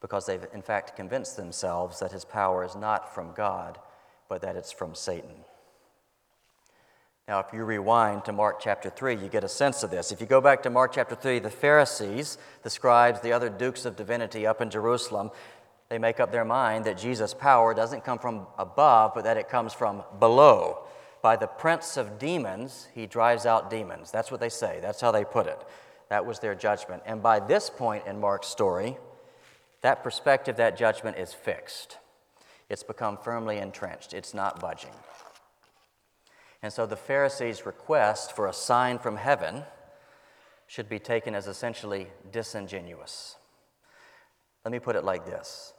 because 0.00 0.26
they've 0.26 0.46
in 0.52 0.62
fact 0.62 0.96
convinced 0.96 1.36
themselves 1.36 1.98
that 2.00 2.12
his 2.12 2.24
power 2.24 2.64
is 2.64 2.76
not 2.76 3.14
from 3.14 3.32
God, 3.32 3.78
but 4.28 4.42
that 4.42 4.56
it's 4.56 4.72
from 4.72 4.94
Satan. 4.94 5.34
Now, 7.28 7.40
if 7.40 7.46
you 7.52 7.64
rewind 7.64 8.24
to 8.26 8.32
Mark 8.32 8.60
chapter 8.60 8.88
3, 8.88 9.16
you 9.16 9.28
get 9.28 9.42
a 9.42 9.48
sense 9.48 9.82
of 9.82 9.90
this. 9.90 10.12
If 10.12 10.20
you 10.20 10.28
go 10.28 10.40
back 10.40 10.62
to 10.62 10.70
Mark 10.70 10.92
chapter 10.94 11.16
3, 11.16 11.40
the 11.40 11.50
Pharisees, 11.50 12.38
the 12.62 12.70
scribes, 12.70 13.20
the 13.20 13.32
other 13.32 13.48
dukes 13.48 13.84
of 13.84 13.96
divinity 13.96 14.46
up 14.46 14.60
in 14.60 14.70
Jerusalem, 14.70 15.32
they 15.88 15.98
make 15.98 16.20
up 16.20 16.30
their 16.30 16.44
mind 16.44 16.84
that 16.84 16.98
Jesus' 16.98 17.34
power 17.34 17.74
doesn't 17.74 18.04
come 18.04 18.20
from 18.20 18.46
above, 18.58 19.12
but 19.12 19.24
that 19.24 19.36
it 19.36 19.48
comes 19.48 19.72
from 19.72 20.04
below. 20.20 20.84
By 21.20 21.34
the 21.34 21.48
prince 21.48 21.96
of 21.96 22.20
demons, 22.20 22.86
he 22.94 23.06
drives 23.06 23.44
out 23.44 23.70
demons. 23.70 24.12
That's 24.12 24.30
what 24.30 24.38
they 24.38 24.48
say. 24.48 24.78
That's 24.80 25.00
how 25.00 25.10
they 25.10 25.24
put 25.24 25.48
it. 25.48 25.58
That 26.08 26.26
was 26.26 26.38
their 26.38 26.54
judgment. 26.54 27.02
And 27.06 27.20
by 27.20 27.40
this 27.40 27.70
point 27.70 28.06
in 28.06 28.20
Mark's 28.20 28.46
story, 28.46 28.98
that 29.80 30.04
perspective, 30.04 30.56
that 30.58 30.76
judgment 30.76 31.18
is 31.18 31.32
fixed. 31.32 31.98
It's 32.68 32.84
become 32.84 33.16
firmly 33.16 33.58
entrenched, 33.58 34.14
it's 34.14 34.32
not 34.32 34.60
budging. 34.60 34.94
And 36.66 36.72
so 36.72 36.84
the 36.84 36.96
Pharisees' 36.96 37.64
request 37.64 38.34
for 38.34 38.48
a 38.48 38.52
sign 38.52 38.98
from 38.98 39.18
heaven 39.18 39.62
should 40.66 40.88
be 40.88 40.98
taken 40.98 41.32
as 41.32 41.46
essentially 41.46 42.08
disingenuous. 42.32 43.36
Let 44.64 44.72
me 44.72 44.80
put 44.80 44.96
it 44.96 45.04
like 45.04 45.26
this 45.26 45.74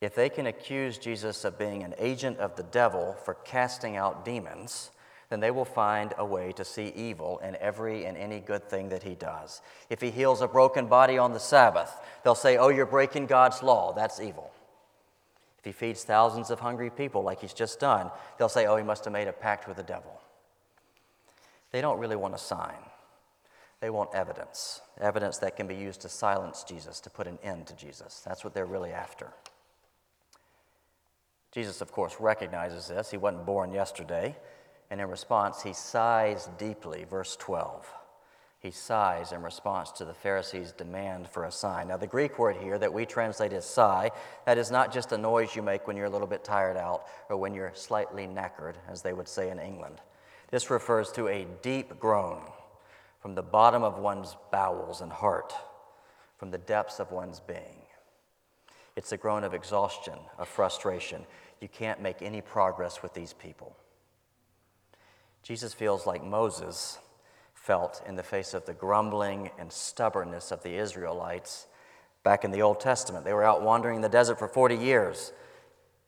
If 0.00 0.14
they 0.14 0.28
can 0.28 0.46
accuse 0.46 0.96
Jesus 0.96 1.44
of 1.44 1.58
being 1.58 1.82
an 1.82 1.92
agent 1.98 2.38
of 2.38 2.54
the 2.54 2.62
devil 2.62 3.16
for 3.24 3.34
casting 3.34 3.96
out 3.96 4.24
demons, 4.24 4.92
then 5.28 5.40
they 5.40 5.50
will 5.50 5.64
find 5.64 6.14
a 6.16 6.24
way 6.24 6.52
to 6.52 6.64
see 6.64 6.92
evil 6.94 7.40
in 7.40 7.56
every 7.56 8.04
and 8.04 8.16
any 8.16 8.38
good 8.38 8.70
thing 8.70 8.90
that 8.90 9.02
he 9.02 9.16
does. 9.16 9.60
If 9.90 10.00
he 10.00 10.12
heals 10.12 10.40
a 10.40 10.46
broken 10.46 10.86
body 10.86 11.18
on 11.18 11.32
the 11.32 11.40
Sabbath, 11.40 11.92
they'll 12.22 12.36
say, 12.36 12.58
Oh, 12.58 12.68
you're 12.68 12.86
breaking 12.86 13.26
God's 13.26 13.60
law. 13.60 13.92
That's 13.92 14.20
evil. 14.20 14.52
He 15.66 15.72
feeds 15.72 16.04
thousands 16.04 16.50
of 16.52 16.60
hungry 16.60 16.90
people 16.90 17.24
like 17.24 17.40
he's 17.40 17.52
just 17.52 17.80
done, 17.80 18.12
they'll 18.38 18.48
say, 18.48 18.66
oh, 18.66 18.76
he 18.76 18.84
must 18.84 19.04
have 19.04 19.12
made 19.12 19.26
a 19.26 19.32
pact 19.32 19.66
with 19.66 19.76
the 19.76 19.82
devil. 19.82 20.20
They 21.72 21.80
don't 21.80 21.98
really 21.98 22.14
want 22.14 22.36
a 22.36 22.38
sign. 22.38 22.78
They 23.80 23.90
want 23.90 24.14
evidence, 24.14 24.80
evidence 25.00 25.38
that 25.38 25.56
can 25.56 25.66
be 25.66 25.74
used 25.74 26.02
to 26.02 26.08
silence 26.08 26.62
Jesus, 26.62 27.00
to 27.00 27.10
put 27.10 27.26
an 27.26 27.40
end 27.42 27.66
to 27.66 27.74
Jesus. 27.74 28.22
That's 28.24 28.44
what 28.44 28.54
they're 28.54 28.64
really 28.64 28.92
after. 28.92 29.32
Jesus, 31.50 31.80
of 31.80 31.90
course, 31.90 32.14
recognizes 32.20 32.86
this. 32.86 33.10
He 33.10 33.16
wasn't 33.16 33.44
born 33.44 33.72
yesterday. 33.72 34.36
And 34.92 35.00
in 35.00 35.08
response, 35.08 35.62
he 35.62 35.72
sighs 35.72 36.48
deeply. 36.58 37.06
Verse 37.10 37.34
12. 37.34 37.92
He 38.66 38.72
sighs 38.72 39.30
in 39.30 39.44
response 39.44 39.92
to 39.92 40.04
the 40.04 40.12
Pharisees' 40.12 40.72
demand 40.72 41.28
for 41.28 41.44
a 41.44 41.52
sign. 41.52 41.86
Now, 41.86 41.98
the 41.98 42.08
Greek 42.08 42.36
word 42.36 42.56
here 42.56 42.76
that 42.76 42.92
we 42.92 43.06
translate 43.06 43.52
as 43.52 43.64
sigh, 43.64 44.10
that 44.44 44.58
is 44.58 44.72
not 44.72 44.92
just 44.92 45.12
a 45.12 45.18
noise 45.18 45.54
you 45.54 45.62
make 45.62 45.86
when 45.86 45.96
you're 45.96 46.06
a 46.06 46.10
little 46.10 46.26
bit 46.26 46.42
tired 46.42 46.76
out 46.76 47.04
or 47.28 47.36
when 47.36 47.54
you're 47.54 47.70
slightly 47.76 48.26
knackered, 48.26 48.74
as 48.88 49.02
they 49.02 49.12
would 49.12 49.28
say 49.28 49.50
in 49.50 49.60
England. 49.60 50.00
This 50.50 50.68
refers 50.68 51.12
to 51.12 51.28
a 51.28 51.46
deep 51.62 52.00
groan 52.00 52.42
from 53.20 53.36
the 53.36 53.42
bottom 53.42 53.84
of 53.84 54.00
one's 54.00 54.36
bowels 54.50 55.00
and 55.00 55.12
heart, 55.12 55.54
from 56.36 56.50
the 56.50 56.58
depths 56.58 56.98
of 56.98 57.12
one's 57.12 57.38
being. 57.38 57.86
It's 58.96 59.12
a 59.12 59.16
groan 59.16 59.44
of 59.44 59.54
exhaustion, 59.54 60.18
of 60.38 60.48
frustration. 60.48 61.24
You 61.60 61.68
can't 61.68 62.02
make 62.02 62.20
any 62.20 62.40
progress 62.40 63.00
with 63.00 63.14
these 63.14 63.32
people. 63.32 63.76
Jesus 65.44 65.72
feels 65.72 66.04
like 66.04 66.24
Moses 66.24 66.98
felt 67.66 68.00
in 68.06 68.14
the 68.14 68.22
face 68.22 68.54
of 68.54 68.64
the 68.64 68.72
grumbling 68.72 69.50
and 69.58 69.72
stubbornness 69.72 70.52
of 70.52 70.62
the 70.62 70.76
Israelites 70.76 71.66
back 72.22 72.44
in 72.44 72.52
the 72.52 72.62
Old 72.62 72.78
Testament. 72.78 73.24
They 73.24 73.32
were 73.32 73.42
out 73.42 73.60
wandering 73.60 73.96
in 73.96 74.02
the 74.02 74.08
desert 74.08 74.38
for 74.38 74.46
40 74.46 74.76
years. 74.76 75.32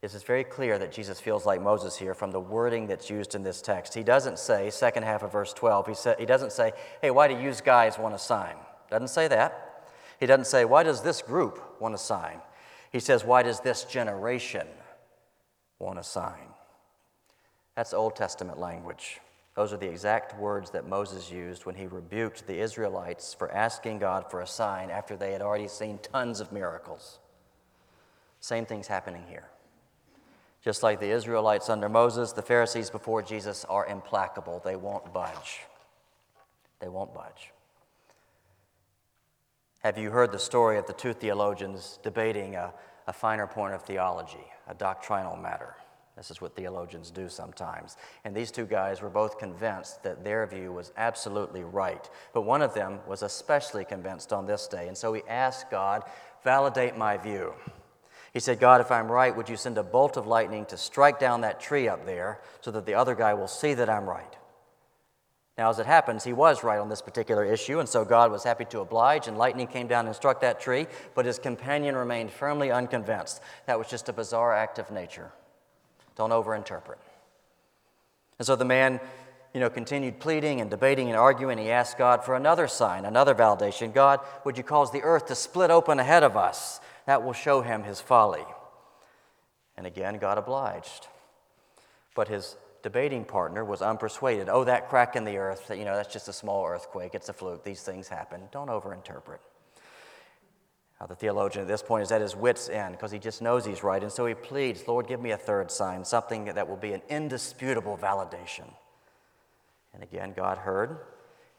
It 0.00 0.14
is 0.14 0.22
very 0.22 0.44
clear 0.44 0.78
that 0.78 0.92
Jesus 0.92 1.18
feels 1.18 1.44
like 1.44 1.60
Moses 1.60 1.96
here 1.96 2.14
from 2.14 2.30
the 2.30 2.38
wording 2.38 2.86
that's 2.86 3.10
used 3.10 3.34
in 3.34 3.42
this 3.42 3.60
text. 3.60 3.92
He 3.92 4.04
doesn't 4.04 4.38
say, 4.38 4.70
second 4.70 5.02
half 5.02 5.24
of 5.24 5.32
verse 5.32 5.52
12, 5.52 5.88
he, 5.88 5.94
sa- 5.94 6.14
he 6.16 6.26
doesn't 6.26 6.52
say, 6.52 6.70
hey, 7.02 7.10
why 7.10 7.26
do 7.26 7.36
you 7.36 7.52
guys 7.64 7.98
want 7.98 8.14
a 8.14 8.18
sign? 8.20 8.54
Doesn't 8.88 9.08
say 9.08 9.26
that. 9.26 9.90
He 10.20 10.26
doesn't 10.26 10.46
say, 10.46 10.64
why 10.64 10.84
does 10.84 11.02
this 11.02 11.22
group 11.22 11.60
want 11.80 11.92
a 11.92 11.98
sign? 11.98 12.38
He 12.92 13.00
says, 13.00 13.24
why 13.24 13.42
does 13.42 13.58
this 13.58 13.82
generation 13.82 14.68
want 15.80 15.98
a 15.98 16.04
sign? 16.04 16.54
That's 17.74 17.92
Old 17.92 18.14
Testament 18.14 18.60
language. 18.60 19.20
Those 19.58 19.72
are 19.72 19.76
the 19.76 19.90
exact 19.90 20.38
words 20.38 20.70
that 20.70 20.86
Moses 20.86 21.32
used 21.32 21.66
when 21.66 21.74
he 21.74 21.88
rebuked 21.88 22.46
the 22.46 22.60
Israelites 22.60 23.34
for 23.34 23.50
asking 23.50 23.98
God 23.98 24.30
for 24.30 24.40
a 24.40 24.46
sign 24.46 24.88
after 24.88 25.16
they 25.16 25.32
had 25.32 25.42
already 25.42 25.66
seen 25.66 25.98
tons 25.98 26.38
of 26.38 26.52
miracles. 26.52 27.18
Same 28.38 28.64
thing's 28.64 28.86
happening 28.86 29.24
here. 29.28 29.48
Just 30.62 30.84
like 30.84 31.00
the 31.00 31.10
Israelites 31.10 31.68
under 31.68 31.88
Moses, 31.88 32.30
the 32.30 32.40
Pharisees 32.40 32.88
before 32.88 33.20
Jesus 33.20 33.64
are 33.64 33.84
implacable. 33.86 34.62
They 34.64 34.76
won't 34.76 35.12
budge. 35.12 35.62
They 36.78 36.88
won't 36.88 37.12
budge. 37.12 37.50
Have 39.80 39.98
you 39.98 40.12
heard 40.12 40.30
the 40.30 40.38
story 40.38 40.78
of 40.78 40.86
the 40.86 40.92
two 40.92 41.14
theologians 41.14 41.98
debating 42.04 42.54
a, 42.54 42.72
a 43.08 43.12
finer 43.12 43.48
point 43.48 43.74
of 43.74 43.82
theology, 43.82 44.52
a 44.68 44.74
doctrinal 44.74 45.36
matter? 45.36 45.74
This 46.18 46.32
is 46.32 46.40
what 46.40 46.56
theologians 46.56 47.12
do 47.12 47.28
sometimes. 47.28 47.96
And 48.24 48.34
these 48.34 48.50
two 48.50 48.66
guys 48.66 49.00
were 49.00 49.08
both 49.08 49.38
convinced 49.38 50.02
that 50.02 50.24
their 50.24 50.44
view 50.48 50.72
was 50.72 50.92
absolutely 50.96 51.62
right. 51.62 52.10
But 52.34 52.42
one 52.42 52.60
of 52.60 52.74
them 52.74 52.98
was 53.06 53.22
especially 53.22 53.84
convinced 53.84 54.32
on 54.32 54.44
this 54.44 54.66
day. 54.66 54.88
And 54.88 54.98
so 54.98 55.14
he 55.14 55.22
asked 55.28 55.70
God, 55.70 56.02
validate 56.42 56.96
my 56.96 57.16
view. 57.18 57.54
He 58.32 58.40
said, 58.40 58.58
God, 58.58 58.80
if 58.80 58.90
I'm 58.90 59.10
right, 59.10 59.34
would 59.34 59.48
you 59.48 59.56
send 59.56 59.78
a 59.78 59.82
bolt 59.84 60.16
of 60.16 60.26
lightning 60.26 60.66
to 60.66 60.76
strike 60.76 61.20
down 61.20 61.42
that 61.42 61.60
tree 61.60 61.88
up 61.88 62.04
there 62.04 62.40
so 62.62 62.72
that 62.72 62.84
the 62.84 62.94
other 62.94 63.14
guy 63.14 63.34
will 63.34 63.48
see 63.48 63.74
that 63.74 63.88
I'm 63.88 64.08
right? 64.08 64.36
Now, 65.56 65.70
as 65.70 65.78
it 65.78 65.86
happens, 65.86 66.24
he 66.24 66.32
was 66.32 66.62
right 66.62 66.78
on 66.78 66.88
this 66.88 67.02
particular 67.02 67.44
issue, 67.44 67.80
and 67.80 67.88
so 67.88 68.04
God 68.04 68.30
was 68.30 68.44
happy 68.44 68.64
to 68.66 68.80
oblige, 68.80 69.26
and 69.26 69.36
lightning 69.36 69.66
came 69.66 69.88
down 69.88 70.06
and 70.06 70.14
struck 70.14 70.40
that 70.40 70.60
tree, 70.60 70.86
but 71.16 71.26
his 71.26 71.38
companion 71.40 71.96
remained 71.96 72.30
firmly 72.30 72.70
unconvinced. 72.70 73.40
That 73.66 73.76
was 73.76 73.88
just 73.88 74.08
a 74.08 74.12
bizarre 74.12 74.54
act 74.54 74.78
of 74.78 74.92
nature. 74.92 75.32
Don't 76.18 76.30
overinterpret. 76.30 76.98
And 78.38 78.46
so 78.46 78.56
the 78.56 78.64
man, 78.64 79.00
you 79.54 79.60
know, 79.60 79.70
continued 79.70 80.18
pleading 80.18 80.60
and 80.60 80.68
debating 80.68 81.08
and 81.08 81.16
arguing. 81.16 81.58
He 81.58 81.70
asked 81.70 81.96
God 81.96 82.24
for 82.24 82.34
another 82.34 82.66
sign, 82.66 83.04
another 83.04 83.34
validation. 83.34 83.94
God, 83.94 84.20
would 84.44 84.58
you 84.58 84.64
cause 84.64 84.90
the 84.90 85.02
earth 85.02 85.26
to 85.26 85.36
split 85.36 85.70
open 85.70 86.00
ahead 86.00 86.24
of 86.24 86.36
us? 86.36 86.80
That 87.06 87.24
will 87.24 87.32
show 87.32 87.62
him 87.62 87.84
his 87.84 88.00
folly. 88.00 88.44
And 89.76 89.86
again, 89.86 90.18
God 90.18 90.38
obliged. 90.38 91.06
But 92.16 92.26
his 92.26 92.56
debating 92.82 93.24
partner 93.24 93.64
was 93.64 93.80
unpersuaded. 93.80 94.48
Oh, 94.48 94.64
that 94.64 94.88
crack 94.88 95.14
in 95.14 95.24
the 95.24 95.36
earth, 95.36 95.70
you 95.70 95.84
know, 95.84 95.94
that's 95.94 96.12
just 96.12 96.26
a 96.26 96.32
small 96.32 96.66
earthquake. 96.66 97.14
It's 97.14 97.28
a 97.28 97.32
fluke. 97.32 97.62
These 97.62 97.82
things 97.82 98.08
happen. 98.08 98.42
Don't 98.50 98.68
overinterpret. 98.68 99.38
Now, 101.00 101.06
the 101.06 101.14
theologian 101.14 101.62
at 101.62 101.68
this 101.68 101.82
point 101.82 102.02
is 102.02 102.10
at 102.10 102.20
his 102.20 102.34
wits' 102.34 102.68
end 102.68 102.96
because 102.96 103.12
he 103.12 103.20
just 103.20 103.40
knows 103.40 103.64
he's 103.64 103.84
right. 103.84 104.02
And 104.02 104.10
so 104.10 104.26
he 104.26 104.34
pleads, 104.34 104.88
Lord, 104.88 105.06
give 105.06 105.20
me 105.20 105.30
a 105.30 105.36
third 105.36 105.70
sign, 105.70 106.04
something 106.04 106.46
that 106.46 106.68
will 106.68 106.76
be 106.76 106.92
an 106.92 107.02
indisputable 107.08 107.96
validation. 107.96 108.68
And 109.94 110.02
again, 110.02 110.32
God 110.36 110.58
heard. 110.58 110.98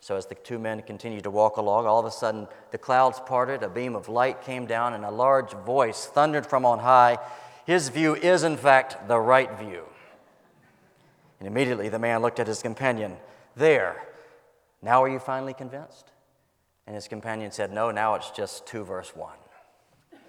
So, 0.01 0.15
as 0.15 0.25
the 0.25 0.35
two 0.35 0.59
men 0.59 0.81
continued 0.81 1.23
to 1.23 1.31
walk 1.31 1.57
along, 1.57 1.85
all 1.85 1.99
of 1.99 2.05
a 2.05 2.11
sudden 2.11 2.47
the 2.71 2.77
clouds 2.77 3.19
parted, 3.25 3.63
a 3.63 3.69
beam 3.69 3.95
of 3.95 4.07
light 4.07 4.41
came 4.41 4.65
down, 4.65 4.93
and 4.93 5.03
a 5.03 5.11
large 5.11 5.51
voice 5.51 6.05
thundered 6.05 6.45
from 6.45 6.65
on 6.65 6.79
high 6.79 7.17
His 7.65 7.89
view 7.89 8.15
is, 8.15 8.43
in 8.43 8.55
fact, 8.55 9.07
the 9.07 9.19
right 9.19 9.51
view. 9.59 9.83
And 11.39 11.47
immediately 11.47 11.89
the 11.89 11.99
man 11.99 12.21
looked 12.21 12.39
at 12.39 12.47
his 12.47 12.61
companion. 12.61 13.17
There, 13.55 14.01
now 14.81 15.03
are 15.03 15.09
you 15.09 15.19
finally 15.19 15.53
convinced? 15.53 16.08
And 16.89 16.95
his 16.95 17.07
companion 17.07 17.51
said, 17.51 17.71
No, 17.71 17.91
now 17.91 18.15
it's 18.15 18.31
just 18.31 18.65
2 18.65 18.83
verse 18.83 19.15
1. 19.15 19.31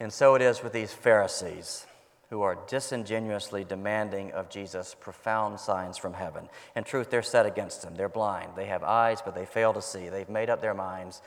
and 0.00 0.10
so 0.10 0.34
it 0.34 0.40
is 0.40 0.62
with 0.62 0.72
these 0.72 0.94
Pharisees 0.94 1.84
who 2.30 2.40
are 2.40 2.56
disingenuously 2.68 3.64
demanding 3.64 4.32
of 4.32 4.48
Jesus 4.48 4.96
profound 4.98 5.60
signs 5.60 5.98
from 5.98 6.14
heaven. 6.14 6.48
In 6.74 6.84
truth, 6.84 7.10
they're 7.10 7.20
set 7.20 7.44
against 7.44 7.84
him. 7.84 7.96
They're 7.96 8.08
blind. 8.08 8.52
They 8.56 8.64
have 8.68 8.82
eyes, 8.82 9.20
but 9.20 9.34
they 9.34 9.44
fail 9.44 9.74
to 9.74 9.82
see. 9.82 10.08
They've 10.08 10.26
made 10.26 10.48
up 10.48 10.62
their 10.62 10.72
minds. 10.72 11.20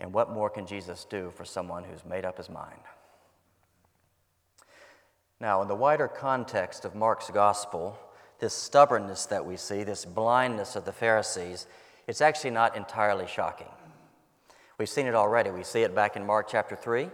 And 0.00 0.12
what 0.12 0.32
more 0.32 0.50
can 0.50 0.66
Jesus 0.66 1.04
do 1.08 1.30
for 1.36 1.44
someone 1.44 1.84
who's 1.84 2.04
made 2.04 2.24
up 2.24 2.38
his 2.38 2.50
mind? 2.50 2.80
Now, 5.40 5.62
in 5.62 5.68
the 5.68 5.76
wider 5.76 6.08
context 6.08 6.84
of 6.84 6.96
Mark's 6.96 7.30
gospel, 7.30 7.96
this 8.40 8.52
stubbornness 8.52 9.26
that 9.26 9.46
we 9.46 9.56
see, 9.56 9.84
this 9.84 10.04
blindness 10.04 10.74
of 10.74 10.84
the 10.84 10.92
Pharisees, 10.92 11.68
it's 12.06 12.20
actually 12.20 12.50
not 12.50 12.76
entirely 12.76 13.26
shocking. 13.26 13.68
We've 14.78 14.88
seen 14.88 15.06
it 15.06 15.14
already. 15.14 15.50
We 15.50 15.64
see 15.64 15.82
it 15.82 15.94
back 15.94 16.16
in 16.16 16.26
Mark 16.26 16.48
chapter 16.48 16.76
3. 16.76 17.08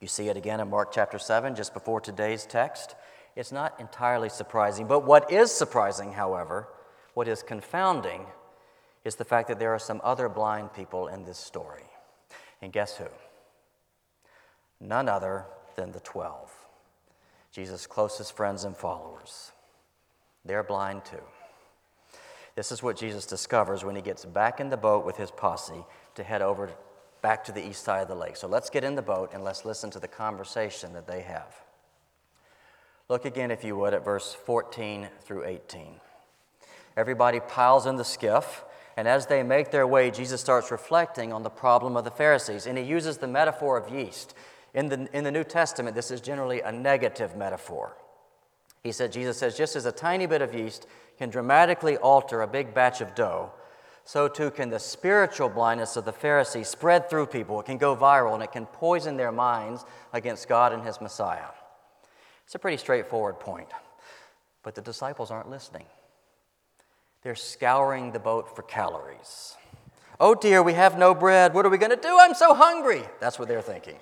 You 0.00 0.08
see 0.08 0.28
it 0.28 0.36
again 0.36 0.60
in 0.60 0.68
Mark 0.68 0.92
chapter 0.92 1.18
7, 1.18 1.54
just 1.54 1.72
before 1.72 2.00
today's 2.00 2.44
text. 2.44 2.96
It's 3.36 3.52
not 3.52 3.78
entirely 3.78 4.28
surprising. 4.28 4.86
But 4.86 5.06
what 5.06 5.30
is 5.32 5.50
surprising, 5.52 6.12
however, 6.12 6.68
what 7.14 7.28
is 7.28 7.42
confounding, 7.42 8.26
is 9.04 9.14
the 9.14 9.24
fact 9.24 9.48
that 9.48 9.58
there 9.58 9.72
are 9.72 9.78
some 9.78 10.00
other 10.04 10.28
blind 10.28 10.72
people 10.72 11.08
in 11.08 11.24
this 11.24 11.38
story. 11.38 11.84
And 12.60 12.72
guess 12.72 12.96
who? 12.96 13.06
None 14.80 15.08
other 15.08 15.46
than 15.76 15.92
the 15.92 16.00
12, 16.00 16.50
Jesus' 17.52 17.86
closest 17.86 18.36
friends 18.36 18.64
and 18.64 18.76
followers. 18.76 19.52
They're 20.44 20.64
blind 20.64 21.04
too. 21.04 21.22
This 22.54 22.70
is 22.70 22.82
what 22.82 22.96
Jesus 22.96 23.24
discovers 23.24 23.84
when 23.84 23.96
he 23.96 24.02
gets 24.02 24.24
back 24.24 24.60
in 24.60 24.68
the 24.68 24.76
boat 24.76 25.06
with 25.06 25.16
his 25.16 25.30
posse 25.30 25.84
to 26.14 26.22
head 26.22 26.42
over 26.42 26.70
back 27.22 27.44
to 27.44 27.52
the 27.52 27.66
east 27.66 27.84
side 27.84 28.02
of 28.02 28.08
the 28.08 28.14
lake. 28.14 28.36
So 28.36 28.48
let's 28.48 28.68
get 28.68 28.84
in 28.84 28.94
the 28.94 29.02
boat 29.02 29.30
and 29.32 29.42
let's 29.42 29.64
listen 29.64 29.90
to 29.90 30.00
the 30.00 30.08
conversation 30.08 30.92
that 30.92 31.06
they 31.06 31.22
have. 31.22 31.54
Look 33.08 33.24
again, 33.24 33.50
if 33.50 33.64
you 33.64 33.76
would, 33.76 33.94
at 33.94 34.04
verse 34.04 34.34
14 34.34 35.08
through 35.22 35.44
18. 35.44 35.94
Everybody 36.96 37.40
piles 37.40 37.86
in 37.86 37.96
the 37.96 38.04
skiff, 38.04 38.64
and 38.96 39.08
as 39.08 39.26
they 39.26 39.42
make 39.42 39.70
their 39.70 39.86
way, 39.86 40.10
Jesus 40.10 40.40
starts 40.40 40.70
reflecting 40.70 41.32
on 41.32 41.42
the 41.42 41.50
problem 41.50 41.96
of 41.96 42.04
the 42.04 42.10
Pharisees, 42.10 42.66
and 42.66 42.76
he 42.76 42.84
uses 42.84 43.18
the 43.18 43.26
metaphor 43.26 43.78
of 43.78 43.92
yeast. 43.92 44.34
In 44.74 44.88
the, 44.88 45.08
in 45.16 45.24
the 45.24 45.30
New 45.30 45.44
Testament, 45.44 45.94
this 45.94 46.10
is 46.10 46.20
generally 46.20 46.60
a 46.60 46.72
negative 46.72 47.36
metaphor. 47.36 47.96
He 48.82 48.92
said, 48.92 49.12
Jesus 49.12 49.38
says, 49.38 49.56
just 49.56 49.76
as 49.76 49.86
a 49.86 49.92
tiny 49.92 50.26
bit 50.26 50.42
of 50.42 50.54
yeast 50.54 50.86
can 51.18 51.30
dramatically 51.30 51.96
alter 51.96 52.42
a 52.42 52.46
big 52.46 52.74
batch 52.74 53.00
of 53.00 53.14
dough, 53.14 53.50
so 54.04 54.28
too 54.28 54.50
can 54.50 54.70
the 54.70 54.78
spiritual 54.78 55.48
blindness 55.48 55.96
of 55.96 56.04
the 56.04 56.12
Pharisees 56.12 56.68
spread 56.68 57.08
through 57.08 57.26
people. 57.26 57.60
It 57.60 57.66
can 57.66 57.78
go 57.78 57.94
viral 57.96 58.34
and 58.34 58.42
it 58.42 58.52
can 58.52 58.66
poison 58.66 59.16
their 59.16 59.32
minds 59.32 59.84
against 60.12 60.48
God 60.48 60.72
and 60.72 60.82
His 60.82 61.00
Messiah. 61.00 61.50
It's 62.44 62.54
a 62.54 62.58
pretty 62.58 62.76
straightforward 62.76 63.38
point. 63.38 63.68
But 64.62 64.74
the 64.74 64.82
disciples 64.82 65.30
aren't 65.30 65.50
listening. 65.50 65.86
They're 67.22 67.34
scouring 67.34 68.12
the 68.12 68.18
boat 68.18 68.54
for 68.54 68.62
calories. 68.62 69.56
Oh 70.20 70.34
dear, 70.34 70.62
we 70.62 70.74
have 70.74 70.98
no 70.98 71.14
bread. 71.14 71.54
What 71.54 71.66
are 71.66 71.68
we 71.68 71.78
going 71.78 71.90
to 71.90 71.96
do? 71.96 72.16
I'm 72.20 72.34
so 72.34 72.54
hungry. 72.54 73.02
That's 73.20 73.38
what 73.38 73.48
they're 73.48 73.62
thinking. 73.62 73.96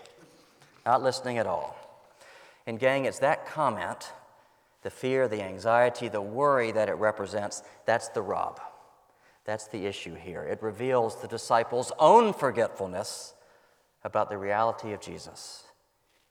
not 0.84 1.02
listening 1.02 1.38
at 1.38 1.46
all. 1.46 1.76
And, 2.66 2.78
gang, 2.78 3.04
it's 3.04 3.20
that 3.20 3.46
comment, 3.46 4.12
the 4.82 4.90
fear, 4.90 5.28
the 5.28 5.42
anxiety, 5.42 6.08
the 6.08 6.22
worry 6.22 6.72
that 6.72 6.88
it 6.88 6.94
represents, 6.94 7.62
that's 7.84 8.08
the 8.08 8.22
rub. 8.22 8.60
That's 9.44 9.66
the 9.66 9.86
issue 9.86 10.14
here. 10.14 10.42
It 10.42 10.62
reveals 10.62 11.20
the 11.20 11.28
disciples' 11.28 11.92
own 11.98 12.32
forgetfulness 12.32 13.34
about 14.04 14.30
the 14.30 14.38
reality 14.38 14.92
of 14.92 15.00
Jesus. 15.00 15.64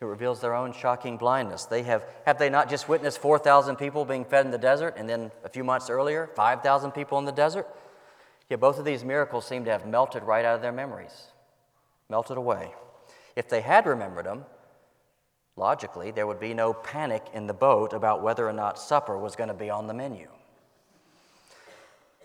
It 0.02 0.06
reveals 0.06 0.40
their 0.40 0.56
own 0.56 0.72
shocking 0.72 1.18
blindness. 1.18 1.66
They 1.66 1.84
have, 1.84 2.06
have 2.26 2.40
they 2.40 2.50
not 2.50 2.70
just 2.70 2.88
witnessed 2.88 3.20
4,000 3.20 3.76
people 3.76 4.06
being 4.06 4.24
fed 4.24 4.46
in 4.46 4.52
the 4.52 4.58
desert, 4.58 4.96
and 4.98 5.10
then 5.10 5.32
a 5.44 5.50
few 5.50 5.64
months 5.64 5.90
earlier, 5.90 6.30
5,000 6.36 6.92
people 6.92 7.20
in 7.20 7.26
the 7.26 7.32
desert? 7.32 7.68
Yet 8.50 8.60
both 8.60 8.80
of 8.80 8.86
these 8.86 9.04
miracles 9.04 9.46
seem 9.46 9.66
to 9.66 9.72
have 9.72 9.86
melted 9.86 10.24
right 10.24 10.46
out 10.46 10.56
of 10.56 10.62
their 10.62 10.72
memories, 10.72 11.28
melted 12.10 12.38
away. 12.38 12.74
If 13.36 13.50
they 13.50 13.62
had 13.62 13.86
remembered 13.86 14.26
them, 14.26 14.46
logically, 15.60 16.10
there 16.10 16.26
would 16.26 16.40
be 16.40 16.56
no 16.56 16.74
panic 16.74 17.24
in 17.34 17.46
the 17.46 17.54
boat 17.54 17.94
about 17.94 18.24
whether 18.24 18.48
or 18.48 18.54
not 18.54 18.80
supper 18.80 19.18
was 19.18 19.36
going 19.36 19.50
to 19.50 19.54
be 19.54 19.70
on 19.70 19.86
the 19.86 19.94
menu. 19.94 20.28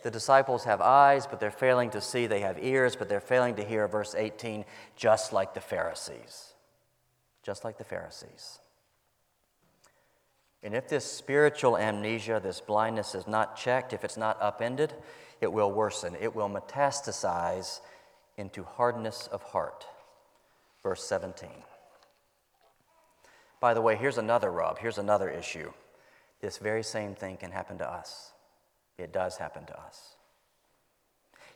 The 0.03 0.11
disciples 0.11 0.64
have 0.64 0.81
eyes, 0.81 1.26
but 1.26 1.41
they're 1.41 1.50
failing 1.50 1.91
to 1.91 2.00
see. 2.00 2.26
They 2.26 2.41
have 2.41 2.62
ears, 2.62 2.95
but 2.95 3.09
they're 3.09 3.21
failing 3.21 3.57
to 3.57 3.64
hear. 3.64 3.88
Verse 3.88 4.14
18, 4.14 4.64
just 4.97 5.33
like 5.33 5.55
the 5.55 5.61
Pharisees. 5.61 6.53
Just 7.43 7.64
like 7.64 7.79
the 7.79 7.85
Pharisees. 7.85 8.59
And 10.62 10.75
if 10.75 10.88
this 10.88 11.05
spiritual 11.05 11.76
amnesia, 11.76 12.41
this 12.43 12.61
blindness 12.61 13.14
is 13.14 13.26
not 13.26 13.57
checked, 13.57 13.93
if 13.93 14.05
it's 14.05 14.17
not 14.17 14.41
upended, 14.41 14.95
it 15.41 15.53
will 15.53 15.73
worsen. 15.73 16.17
It 16.21 16.35
will 16.35 16.49
metastasize 16.49 17.81
into 18.37 18.64
hardness 18.64 19.29
of 19.31 19.43
heart. 19.43 19.87
Verse 20.83 21.05
17. 21.05 21.49
By 23.64 23.73
the 23.73 23.80
way, 23.80 23.97
here's 23.97 24.18
another 24.18 24.50
rub, 24.50 24.78
here's 24.78 24.99
another 24.99 25.30
issue. 25.30 25.73
This 26.42 26.59
very 26.59 26.83
same 26.83 27.14
thing 27.14 27.38
can 27.38 27.50
happen 27.50 27.78
to 27.78 27.90
us. 27.90 28.35
It 28.99 29.11
does 29.11 29.38
happen 29.38 29.64
to 29.64 29.80
us. 29.80 30.16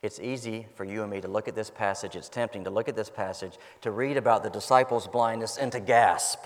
It's 0.00 0.19
easy 0.19 0.69
for 0.75 0.85
you 0.85 1.03
and 1.03 1.11
me 1.11 1.21
to 1.21 1.29
look 1.29 1.49
at 1.49 1.55
this 1.55 1.69
passage, 1.69 2.17
it's 2.17 2.31
tempting 2.31 2.65
to 2.65 2.71
look 2.71 2.88
at 2.88 2.97
this 2.97 3.11
passage, 3.11 3.59
to 3.83 3.91
read 3.91 4.17
about 4.17 4.43
the 4.43 4.49
disciples' 4.49 5.07
blindness, 5.07 5.59
and 5.59 5.71
to 5.73 5.81
gasp. 5.81 6.38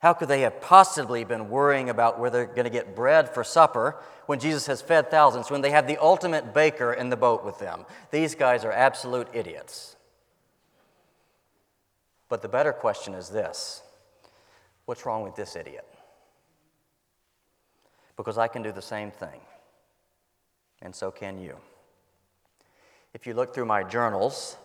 How 0.00 0.12
could 0.12 0.28
they 0.28 0.42
have 0.42 0.60
possibly 0.60 1.24
been 1.24 1.48
worrying 1.48 1.88
about 1.88 2.20
where 2.20 2.28
they're 2.28 2.44
going 2.44 2.64
to 2.64 2.68
get 2.68 2.94
bread 2.94 3.32
for 3.32 3.42
supper 3.42 3.96
when 4.26 4.40
Jesus 4.40 4.66
has 4.66 4.82
fed 4.82 5.10
thousands, 5.10 5.50
when 5.50 5.62
they 5.62 5.70
have 5.70 5.86
the 5.86 5.96
ultimate 6.02 6.52
baker 6.52 6.92
in 6.92 7.08
the 7.08 7.16
boat 7.16 7.46
with 7.46 7.58
them? 7.58 7.86
These 8.10 8.34
guys 8.34 8.62
are 8.62 8.72
absolute 8.72 9.28
idiots. 9.32 9.96
But 12.28 12.42
the 12.42 12.48
better 12.50 12.74
question 12.74 13.14
is 13.14 13.30
this 13.30 13.82
what's 14.86 15.04
wrong 15.04 15.22
with 15.22 15.36
this 15.36 15.54
idiot? 15.54 15.86
Because 18.16 18.38
I 18.38 18.48
can 18.48 18.62
do 18.62 18.72
the 18.72 18.82
same 18.82 19.10
thing 19.10 19.40
and 20.82 20.94
so 20.94 21.10
can 21.10 21.38
you. 21.38 21.56
If 23.14 23.26
you 23.26 23.34
look 23.34 23.54
through 23.54 23.64
my 23.66 23.82
journals 23.82 24.56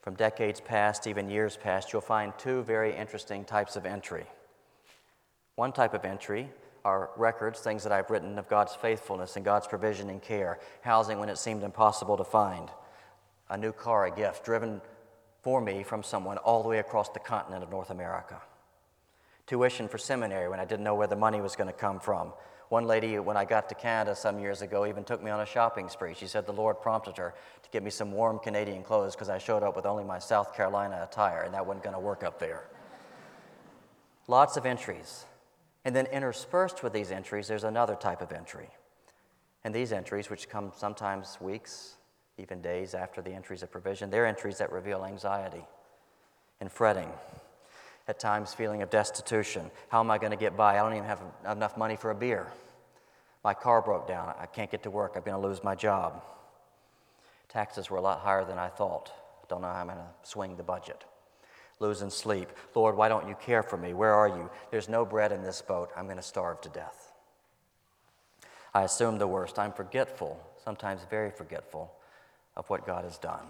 from 0.00 0.14
decades 0.14 0.60
past, 0.60 1.06
even 1.06 1.30
years 1.30 1.56
past, 1.56 1.92
you'll 1.92 2.02
find 2.02 2.32
two 2.38 2.62
very 2.62 2.94
interesting 2.94 3.44
types 3.44 3.76
of 3.76 3.86
entry. 3.86 4.26
One 5.56 5.72
type 5.72 5.94
of 5.94 6.04
entry 6.04 6.50
are 6.84 7.10
records, 7.16 7.60
things 7.60 7.82
that 7.82 7.92
I've 7.92 8.10
written 8.10 8.38
of 8.38 8.48
God's 8.48 8.74
faithfulness 8.74 9.36
and 9.36 9.44
God's 9.44 9.66
provision 9.66 10.08
and 10.10 10.22
care, 10.22 10.60
housing 10.82 11.18
when 11.18 11.28
it 11.28 11.38
seemed 11.38 11.62
impossible 11.62 12.16
to 12.16 12.24
find, 12.24 12.70
a 13.48 13.56
new 13.56 13.72
car, 13.72 14.06
a 14.06 14.10
gift 14.10 14.44
driven 14.44 14.80
for 15.42 15.60
me 15.60 15.82
from 15.82 16.02
someone 16.02 16.38
all 16.38 16.62
the 16.62 16.68
way 16.68 16.78
across 16.78 17.08
the 17.08 17.18
continent 17.18 17.62
of 17.62 17.70
North 17.70 17.90
America, 17.90 18.40
tuition 19.46 19.88
for 19.88 19.98
seminary 19.98 20.48
when 20.48 20.60
I 20.60 20.64
didn't 20.64 20.84
know 20.84 20.94
where 20.94 21.06
the 21.06 21.16
money 21.16 21.40
was 21.40 21.56
going 21.56 21.68
to 21.68 21.72
come 21.72 22.00
from, 22.00 22.32
one 22.68 22.86
lady, 22.86 23.18
when 23.20 23.36
I 23.36 23.44
got 23.44 23.68
to 23.68 23.76
Canada 23.76 24.16
some 24.16 24.40
years 24.40 24.60
ago, 24.60 24.86
even 24.86 25.04
took 25.04 25.22
me 25.22 25.30
on 25.30 25.40
a 25.40 25.46
shopping 25.46 25.88
spree. 25.88 26.14
She 26.14 26.26
said 26.26 26.46
the 26.46 26.52
Lord 26.52 26.80
prompted 26.80 27.16
her 27.16 27.32
to 27.62 27.70
get 27.70 27.84
me 27.84 27.90
some 27.90 28.10
warm 28.10 28.40
Canadian 28.40 28.82
clothes 28.82 29.14
because 29.14 29.28
I 29.28 29.38
showed 29.38 29.62
up 29.62 29.76
with 29.76 29.86
only 29.86 30.02
my 30.02 30.18
South 30.18 30.52
Carolina 30.54 31.06
attire, 31.08 31.42
and 31.42 31.54
that 31.54 31.64
wasn't 31.64 31.84
going 31.84 31.94
to 31.94 32.00
work 32.00 32.24
up 32.24 32.40
there. 32.40 32.64
Lots 34.26 34.56
of 34.56 34.66
entries. 34.66 35.26
And 35.84 35.94
then 35.94 36.06
interspersed 36.06 36.82
with 36.82 36.92
these 36.92 37.12
entries, 37.12 37.46
there's 37.46 37.62
another 37.62 37.94
type 37.94 38.20
of 38.20 38.32
entry. 38.32 38.68
And 39.62 39.72
these 39.72 39.92
entries, 39.92 40.28
which 40.28 40.48
come 40.48 40.72
sometimes 40.76 41.38
weeks, 41.40 41.94
even 42.36 42.60
days 42.60 42.94
after 42.94 43.22
the 43.22 43.32
entries 43.32 43.62
of 43.62 43.70
provision, 43.70 44.10
they're 44.10 44.26
entries 44.26 44.58
that 44.58 44.72
reveal 44.72 45.04
anxiety 45.04 45.64
and 46.60 46.70
fretting 46.70 47.08
at 48.08 48.18
times 48.18 48.54
feeling 48.54 48.82
of 48.82 48.90
destitution. 48.90 49.70
How 49.88 50.00
am 50.00 50.10
I 50.10 50.18
going 50.18 50.30
to 50.30 50.36
get 50.36 50.56
by? 50.56 50.78
I 50.78 50.82
don't 50.82 50.92
even 50.92 51.04
have 51.04 51.22
enough 51.50 51.76
money 51.76 51.96
for 51.96 52.10
a 52.10 52.14
beer. 52.14 52.46
My 53.42 53.54
car 53.54 53.82
broke 53.82 54.08
down. 54.08 54.34
I 54.38 54.46
can't 54.46 54.70
get 54.70 54.82
to 54.84 54.90
work. 54.90 55.12
I'm 55.16 55.22
going 55.22 55.40
to 55.40 55.46
lose 55.46 55.62
my 55.62 55.74
job. 55.74 56.22
Taxes 57.48 57.90
were 57.90 57.98
a 57.98 58.02
lot 58.02 58.20
higher 58.20 58.44
than 58.44 58.58
I 58.58 58.68
thought. 58.68 59.12
Don't 59.48 59.60
know 59.60 59.68
how 59.68 59.80
I'm 59.80 59.86
going 59.86 59.98
to 59.98 60.28
swing 60.28 60.56
the 60.56 60.62
budget. 60.62 61.04
Losing 61.78 62.10
sleep. 62.10 62.48
Lord, 62.74 62.96
why 62.96 63.08
don't 63.08 63.28
you 63.28 63.36
care 63.40 63.62
for 63.62 63.76
me? 63.76 63.92
Where 63.92 64.12
are 64.12 64.28
you? 64.28 64.50
There's 64.70 64.88
no 64.88 65.04
bread 65.04 65.30
in 65.30 65.42
this 65.42 65.62
boat. 65.62 65.90
I'm 65.96 66.06
going 66.06 66.16
to 66.16 66.22
starve 66.22 66.60
to 66.62 66.68
death. 66.68 67.12
I 68.74 68.82
assume 68.82 69.18
the 69.18 69.26
worst. 69.26 69.58
I'm 69.58 69.72
forgetful, 69.72 70.40
sometimes 70.64 71.02
very 71.08 71.30
forgetful, 71.30 71.92
of 72.56 72.68
what 72.68 72.86
God 72.86 73.04
has 73.04 73.18
done. 73.18 73.46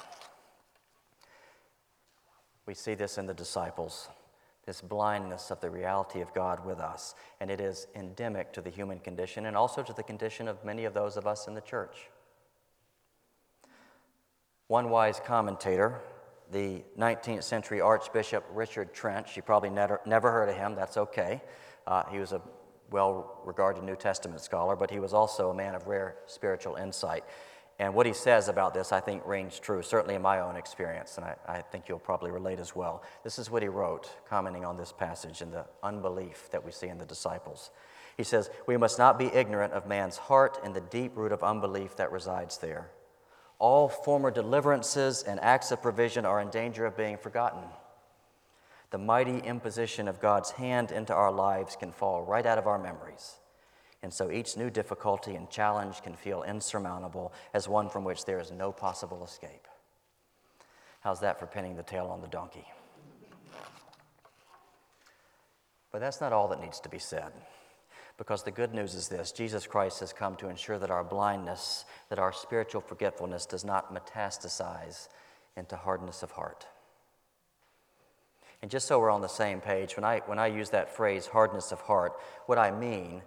We 2.67 2.75
see 2.75 2.95
this 2.95 3.17
in 3.17 3.27
the 3.27 3.35
disciples 3.35 4.09
this 4.67 4.81
blindness 4.81 5.53
of 5.53 5.61
the 5.61 5.71
reality 5.71 6.21
of 6.21 6.35
God 6.35 6.67
with 6.67 6.81
us. 6.81 7.15
And 7.41 7.51
it 7.51 7.61
is 7.61 7.87
endemic 7.95 8.53
to 8.55 8.61
the 8.61 8.69
human 8.71 8.99
condition 8.99 9.47
and 9.47 9.57
also 9.57 9.83
to 9.83 9.93
the 9.93 10.03
condition 10.03 10.49
of 10.49 10.65
many 10.65 10.85
of 10.85 10.93
those 10.93 11.17
of 11.17 11.27
us 11.27 11.47
in 11.47 11.55
the 11.55 11.61
church. 11.61 12.09
One 14.67 14.91
wise 14.91 15.21
commentator, 15.25 16.01
the 16.51 16.83
19th 16.99 17.45
century 17.45 17.81
Archbishop 17.81 18.45
Richard 18.53 18.93
Trench, 18.93 19.37
you 19.37 19.43
probably 19.43 19.71
never, 19.71 20.01
never 20.05 20.33
heard 20.33 20.49
of 20.49 20.57
him, 20.57 20.75
that's 20.75 20.97
okay. 20.97 21.41
Uh, 21.87 22.03
he 22.11 22.19
was 22.19 22.33
a 22.33 22.43
well 22.91 23.41
regarded 23.45 23.85
New 23.85 23.97
Testament 23.97 24.41
scholar, 24.41 24.75
but 24.75 24.91
he 24.91 24.99
was 24.99 25.13
also 25.13 25.51
a 25.51 25.55
man 25.55 25.75
of 25.75 25.87
rare 25.87 26.17
spiritual 26.27 26.75
insight. 26.77 27.25
And 27.79 27.95
what 27.95 28.07
he 28.07 28.15
says 28.15 28.49
about 28.49 28.73
this, 28.73 28.91
I 28.91 29.01
think, 29.01 29.23
rings 29.27 29.59
true, 29.59 29.83
certainly 29.83 30.15
in 30.15 30.23
my 30.23 30.41
own 30.41 30.57
experience, 30.57 31.19
and 31.19 31.27
I, 31.27 31.37
I, 31.47 31.61
think 31.61 31.89
you'll 31.89 31.99
probably 31.99 32.31
relate 32.31 32.59
as 32.59 32.75
well. 32.75 33.03
This 33.23 33.39
is 33.39 33.51
what 33.51 33.63
he 33.63 33.69
wrote, 33.69 34.11
commenting 34.27 34.65
on 34.65 34.79
this 34.79 34.93
passage 34.93 35.43
and 35.43 35.53
the 35.53 35.67
unbelief 35.83 36.49
that 36.53 36.65
we 36.65 36.73
see 36.73 36.89
in 36.89 36.97
the 36.97 37.05
disciples. 37.05 37.71
He 38.17 38.25
says, 38.25 38.49
We 38.67 38.79
must 38.79 38.99
not 38.99 39.19
be 39.19 39.27
ignorant 39.27 39.75
of 39.75 39.87
man's 39.87 40.17
heart 40.17 40.59
and 40.65 40.75
the 40.75 40.81
deep 40.81 41.15
root 41.17 41.33
of 41.33 41.43
unbelief 41.43 41.97
that 41.97 42.13
resides 42.13 42.57
there. 42.59 42.91
All 43.59 43.91
former 43.91 44.31
deliverances 44.31 45.23
and 45.23 45.39
acts 45.41 45.71
of 45.71 45.83
provision 45.83 46.25
are 46.25 46.41
in 46.41 46.49
danger 46.49 46.87
of 46.87 46.97
being 46.97 47.19
forgotten. 47.19 47.65
The 48.91 48.99
mighty 48.99 49.39
imposition 49.39 50.09
of 50.09 50.21
God's 50.21 50.53
hand 50.53 50.93
into 50.93 51.13
our 51.13 51.33
lives 51.33 51.77
can 51.77 51.93
fall 51.93 52.23
right 52.23 52.47
out 52.47 52.59
of 52.59 52.67
our 52.67 52.79
memories. 52.79 53.37
And 54.07 54.15
so 54.15 54.31
each 54.31 54.57
new 54.57 54.71
difficulty 54.71 55.35
and 55.35 55.51
challenge 55.51 56.01
can 56.01 56.15
feel 56.15 56.45
insurmountable 56.45 57.33
as 57.53 57.69
one 57.69 57.89
from 57.89 58.05
which 58.05 58.25
there 58.25 58.39
is 58.39 58.53
no 58.53 58.71
possible 58.71 59.25
escape. 59.25 59.67
How's 61.01 61.19
that 61.23 61.41
for 61.41 61.47
pinning 61.47 61.75
the 61.75 61.83
tail 61.83 62.07
on 62.07 62.21
the 62.21 62.29
donkey? 62.29 62.65
But 65.91 66.01
that's 66.01 66.21
not 66.21 66.33
all 66.33 66.47
that 66.47 66.61
needs 66.61 66.79
to 66.83 66.89
be 66.89 67.01
said. 67.01 67.33
Because 68.17 68.45
the 68.45 68.53
good 68.53 68.73
news 68.73 68.95
is 68.95 69.09
this 69.09 69.33
Jesus 69.33 69.67
Christ 69.67 69.99
has 69.99 70.13
come 70.13 70.37
to 70.37 70.49
ensure 70.49 70.79
that 70.79 70.93
our 70.93 71.03
blindness, 71.03 71.85
that 72.09 72.21
our 72.21 72.33
spiritual 72.33 72.83
forgetfulness 72.83 73.45
does 73.45 73.65
not 73.65 73.93
metastasize 73.93 75.09
into 75.57 75.75
hardness 75.75 76.23
of 76.23 76.31
heart. 76.31 76.65
And 78.63 78.71
just 78.71 78.87
so 78.87 79.01
we're 79.01 79.11
on 79.11 79.23
the 79.23 79.27
same 79.27 79.61
page, 79.61 79.97
when 79.97 80.05
I, 80.05 80.21
when 80.27 80.39
I 80.39 80.47
use 80.47 80.71
that 80.71 80.95
phrase, 80.95 81.27
hardness 81.27 81.73
of 81.73 81.81
heart, 81.81 82.13
what 82.47 82.57
I 82.57 82.71
mean 82.71 83.23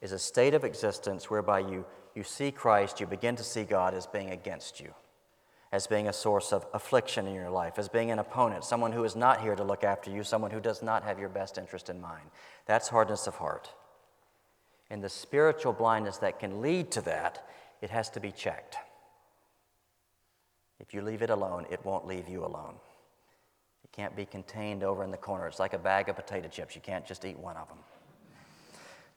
is 0.00 0.12
a 0.12 0.18
state 0.18 0.54
of 0.54 0.64
existence 0.64 1.30
whereby 1.30 1.60
you, 1.60 1.84
you 2.14 2.22
see 2.22 2.50
Christ, 2.50 3.00
you 3.00 3.06
begin 3.06 3.36
to 3.36 3.44
see 3.44 3.64
God 3.64 3.94
as 3.94 4.06
being 4.06 4.30
against 4.30 4.80
you, 4.80 4.94
as 5.72 5.86
being 5.86 6.08
a 6.08 6.12
source 6.12 6.52
of 6.52 6.66
affliction 6.72 7.26
in 7.26 7.34
your 7.34 7.50
life, 7.50 7.78
as 7.78 7.88
being 7.88 8.10
an 8.10 8.18
opponent, 8.18 8.64
someone 8.64 8.92
who 8.92 9.04
is 9.04 9.14
not 9.14 9.40
here 9.40 9.54
to 9.54 9.64
look 9.64 9.84
after 9.84 10.10
you, 10.10 10.24
someone 10.24 10.50
who 10.50 10.60
does 10.60 10.82
not 10.82 11.02
have 11.02 11.18
your 11.18 11.28
best 11.28 11.58
interest 11.58 11.90
in 11.90 12.00
mind. 12.00 12.30
That's 12.66 12.88
hardness 12.88 13.26
of 13.26 13.36
heart. 13.36 13.72
And 14.88 15.04
the 15.04 15.08
spiritual 15.08 15.72
blindness 15.72 16.18
that 16.18 16.40
can 16.40 16.60
lead 16.60 16.90
to 16.92 17.02
that, 17.02 17.46
it 17.80 17.90
has 17.90 18.10
to 18.10 18.20
be 18.20 18.32
checked. 18.32 18.76
If 20.80 20.94
you 20.94 21.02
leave 21.02 21.22
it 21.22 21.30
alone, 21.30 21.66
it 21.70 21.84
won't 21.84 22.06
leave 22.06 22.28
you 22.28 22.44
alone. 22.44 22.74
It 23.84 23.92
can't 23.92 24.16
be 24.16 24.24
contained 24.24 24.82
over 24.82 25.04
in 25.04 25.10
the 25.10 25.16
corner. 25.16 25.46
It's 25.46 25.60
like 25.60 25.74
a 25.74 25.78
bag 25.78 26.08
of 26.08 26.16
potato 26.16 26.48
chips. 26.48 26.74
You 26.74 26.80
can't 26.80 27.06
just 27.06 27.24
eat 27.24 27.38
one 27.38 27.56
of 27.56 27.68
them. 27.68 27.78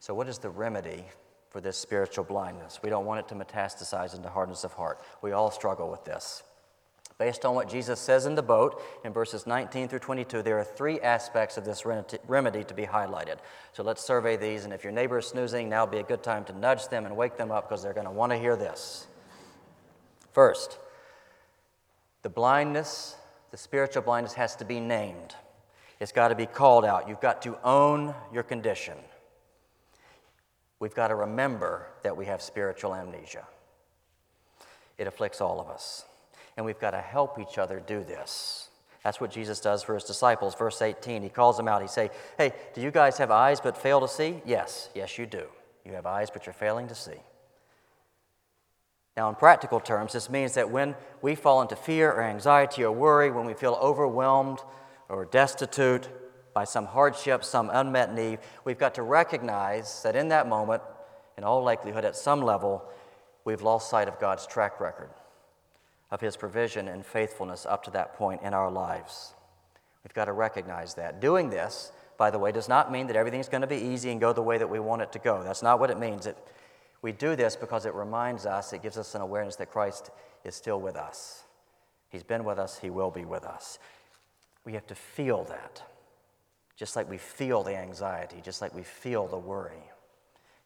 So, 0.04 0.14
what 0.14 0.28
is 0.28 0.38
the 0.38 0.50
remedy 0.50 1.06
for 1.50 1.62
this 1.62 1.78
spiritual 1.78 2.26
blindness? 2.26 2.82
We 2.84 2.90
don't 2.90 3.06
want 3.06 3.22
it 3.22 3.30
to 3.30 3.36
metastasize 3.36 4.14
into 4.14 4.28
hardness 4.28 4.66
of 4.66 4.74
heart. 4.74 5.00
We 5.22 5.32
all 5.32 5.50
struggle 5.50 5.90
with 5.90 6.04
this. 6.04 6.44
Based 7.18 7.46
on 7.46 7.56
what 7.56 7.70
Jesus 7.70 8.02
says 8.02 8.26
in 8.26 8.36
the 8.36 8.44
boat 8.44 8.84
in 9.06 9.14
verses 9.14 9.48
19 9.48 9.88
through 9.88 10.00
22, 10.00 10.42
there 10.42 10.60
are 10.60 10.64
three 10.66 11.00
aspects 11.00 11.56
of 11.56 11.64
this 11.64 11.86
remedy 11.86 12.66
to 12.66 12.74
be 12.74 12.84
highlighted. 12.84 13.38
So 13.72 13.82
let's 13.82 14.04
survey 14.04 14.36
these, 14.36 14.66
and 14.66 14.74
if 14.74 14.84
your 14.84 14.92
neighbor 14.92 15.20
is 15.20 15.28
snoozing, 15.28 15.70
now 15.70 15.86
would 15.86 15.92
be 15.92 16.00
a 16.00 16.04
good 16.04 16.22
time 16.22 16.44
to 16.46 16.54
nudge 16.54 16.90
them 16.90 17.06
and 17.06 17.16
wake 17.16 17.38
them 17.38 17.50
up 17.50 17.70
because 17.70 17.82
they're 17.82 17.94
going 17.94 18.06
to 18.06 18.12
want 18.12 18.34
to 18.34 18.38
hear 18.38 18.58
this. 18.58 19.08
First, 20.34 20.80
the 22.24 22.30
blindness, 22.30 23.16
the 23.52 23.58
spiritual 23.58 24.02
blindness, 24.02 24.34
has 24.34 24.58
to 24.58 24.66
be 24.66 24.82
named. 24.82 25.34
It's 26.02 26.12
got 26.12 26.28
to 26.28 26.36
be 26.36 26.46
called 26.46 26.84
out. 26.84 27.08
You've 27.08 27.22
got 27.22 27.42
to 27.44 27.58
own 27.64 28.14
your 28.34 28.44
condition. 28.44 28.98
We've 30.84 30.94
got 30.94 31.08
to 31.08 31.16
remember 31.16 31.88
that 32.02 32.18
we 32.18 32.26
have 32.26 32.42
spiritual 32.42 32.94
amnesia. 32.94 33.48
It 34.98 35.08
afflicts 35.08 35.40
all 35.40 35.62
of 35.62 35.70
us 35.70 36.04
and 36.58 36.66
we've 36.66 36.78
got 36.78 36.92
to 36.92 37.00
help 37.00 37.40
each 37.40 37.58
other 37.58 37.80
do 37.80 38.04
this. 38.04 38.68
That's 39.02 39.22
what 39.22 39.32
Jesus 39.32 39.62
does 39.62 39.82
for 39.82 39.94
his 39.94 40.04
disciples. 40.04 40.56
Verse 40.56 40.82
18, 40.82 41.24
he 41.24 41.30
calls 41.30 41.56
them 41.56 41.70
out. 41.70 41.82
He 41.82 41.88
say, 41.88 42.12
"Hey, 42.38 42.52
do 42.74 42.82
you 42.82 42.92
guys 42.92 43.18
have 43.18 43.32
eyes 43.32 43.62
but 43.62 43.78
fail 43.78 44.02
to 44.02 44.10
see?" 44.10 44.42
Yes, 44.44 44.90
yes 44.94 45.18
you 45.18 45.26
do. 45.26 45.48
You 45.86 45.94
have 45.94 46.06
eyes 46.06 46.30
but 46.30 46.46
you're 46.46 46.52
failing 46.52 46.90
to 46.90 46.96
see. 46.96 47.24
Now, 49.16 49.30
in 49.30 49.36
practical 49.36 49.80
terms, 49.80 50.12
this 50.12 50.30
means 50.30 50.54
that 50.56 50.70
when 50.70 50.98
we 51.22 51.34
fall 51.34 51.62
into 51.62 51.78
fear 51.78 52.12
or 52.12 52.24
anxiety 52.24 52.84
or 52.84 52.92
worry, 52.92 53.32
when 53.32 53.46
we 53.46 53.54
feel 53.54 53.76
overwhelmed 53.76 54.60
or 55.08 55.24
destitute 55.24 56.10
by 56.54 56.64
some 56.64 56.86
hardship, 56.86 57.44
some 57.44 57.70
unmet 57.72 58.14
need, 58.14 58.40
we've 58.64 58.78
got 58.78 58.96
to 58.96 59.02
recognize 59.02 60.04
that 60.04 60.16
in 60.16 60.30
that 60.30 60.48
moment, 60.48 60.82
in 61.38 61.44
all 61.44 61.64
likelihood, 61.64 62.06
at 62.06 62.16
some 62.16 62.42
level, 62.42 62.84
we've 63.46 63.62
lost 63.62 63.90
sight 63.90 64.08
of 64.08 64.20
God's 64.20 64.46
track 64.46 64.80
record 64.80 65.10
of 66.12 66.22
His 66.22 66.38
provision 66.38 66.88
and 66.88 67.04
faithfulness 67.04 67.66
up 67.66 67.84
to 67.86 67.92
that 67.92 68.14
point 68.14 68.42
in 68.44 68.54
our 68.54 68.70
lives. 68.70 69.34
We've 70.04 70.14
got 70.14 70.26
to 70.26 70.34
recognize 70.34 70.94
that. 70.94 71.20
Doing 71.20 71.50
this, 71.50 71.92
by 72.18 72.30
the 72.30 72.38
way, 72.38 72.52
does 72.52 72.70
not 72.70 72.92
mean 72.92 73.08
that 73.08 73.16
everything's 73.16 73.50
going 73.50 73.62
to 73.62 73.68
be 73.68 73.78
easy 73.78 74.12
and 74.12 74.22
go 74.22 74.32
the 74.32 74.42
way 74.42 74.60
that 74.60 74.70
we 74.70 74.80
want 74.80 75.02
it 75.02 75.12
to 75.14 75.20
go. 75.20 75.44
That's 75.44 75.64
not 75.64 75.80
what 75.80 75.90
it 75.90 76.00
means. 76.00 76.28
It, 76.28 76.38
we 77.02 77.12
do 77.12 77.36
this 77.36 77.56
because 77.56 77.86
it 77.86 77.96
reminds 77.96 78.46
us, 78.46 78.74
it 78.74 78.84
gives 78.84 78.98
us 78.98 79.16
an 79.16 79.22
awareness 79.22 79.56
that 79.56 79.72
Christ 79.72 80.12
is 80.44 80.56
still 80.56 80.80
with 80.80 80.96
us. 80.96 81.44
He's 82.10 82.24
been 82.24 82.44
with 82.44 82.60
us, 82.60 82.78
He 82.78 82.92
will 82.92 83.10
be 83.10 83.26
with 83.26 83.44
us. 83.44 83.80
We 84.66 84.74
have 84.74 84.86
to 84.88 84.96
feel 84.96 85.44
that, 85.46 85.82
just 86.84 86.98
like 86.98 87.10
we 87.10 87.18
feel 87.18 87.64
the 87.64 87.78
anxiety, 87.78 88.42
just 88.44 88.62
like 88.62 88.76
we 88.76 88.84
feel 88.84 89.26
the 89.26 89.38
worry, 89.38 89.90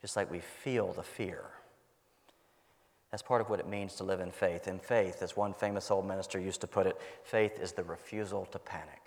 just 0.01 0.15
like 0.15 0.31
we 0.31 0.39
feel 0.39 0.91
the 0.93 1.03
fear. 1.03 1.43
That's 3.11 3.21
part 3.21 3.39
of 3.39 3.51
what 3.51 3.59
it 3.59 3.67
means 3.67 3.93
to 3.97 4.03
live 4.03 4.19
in 4.19 4.31
faith. 4.31 4.67
In 4.67 4.79
faith, 4.79 5.21
as 5.21 5.37
one 5.37 5.53
famous 5.53 5.91
old 5.91 6.07
minister 6.07 6.39
used 6.39 6.59
to 6.61 6.67
put 6.67 6.87
it, 6.87 6.99
faith 7.23 7.59
is 7.59 7.73
the 7.73 7.83
refusal 7.83 8.47
to 8.47 8.57
panic. 8.57 8.99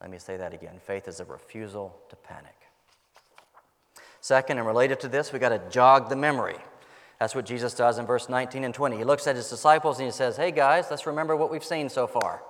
Let 0.00 0.10
me 0.10 0.16
say 0.16 0.38
that 0.38 0.54
again 0.54 0.80
faith 0.82 1.08
is 1.08 1.20
a 1.20 1.26
refusal 1.26 1.94
to 2.08 2.16
panic. 2.16 2.56
Second, 4.22 4.56
and 4.56 4.66
related 4.66 4.98
to 5.00 5.08
this, 5.08 5.30
we 5.30 5.38
got 5.38 5.50
to 5.50 5.60
jog 5.68 6.08
the 6.08 6.16
memory. 6.16 6.56
That's 7.20 7.34
what 7.34 7.44
Jesus 7.44 7.74
does 7.74 7.98
in 7.98 8.06
verse 8.06 8.30
19 8.30 8.64
and 8.64 8.72
20. 8.72 8.96
He 8.96 9.04
looks 9.04 9.26
at 9.26 9.36
his 9.36 9.50
disciples 9.50 9.98
and 9.98 10.06
he 10.06 10.12
says, 10.12 10.38
Hey 10.38 10.52
guys, 10.52 10.86
let's 10.90 11.06
remember 11.06 11.36
what 11.36 11.50
we've 11.50 11.62
seen 11.62 11.90
so 11.90 12.06
far. 12.06 12.40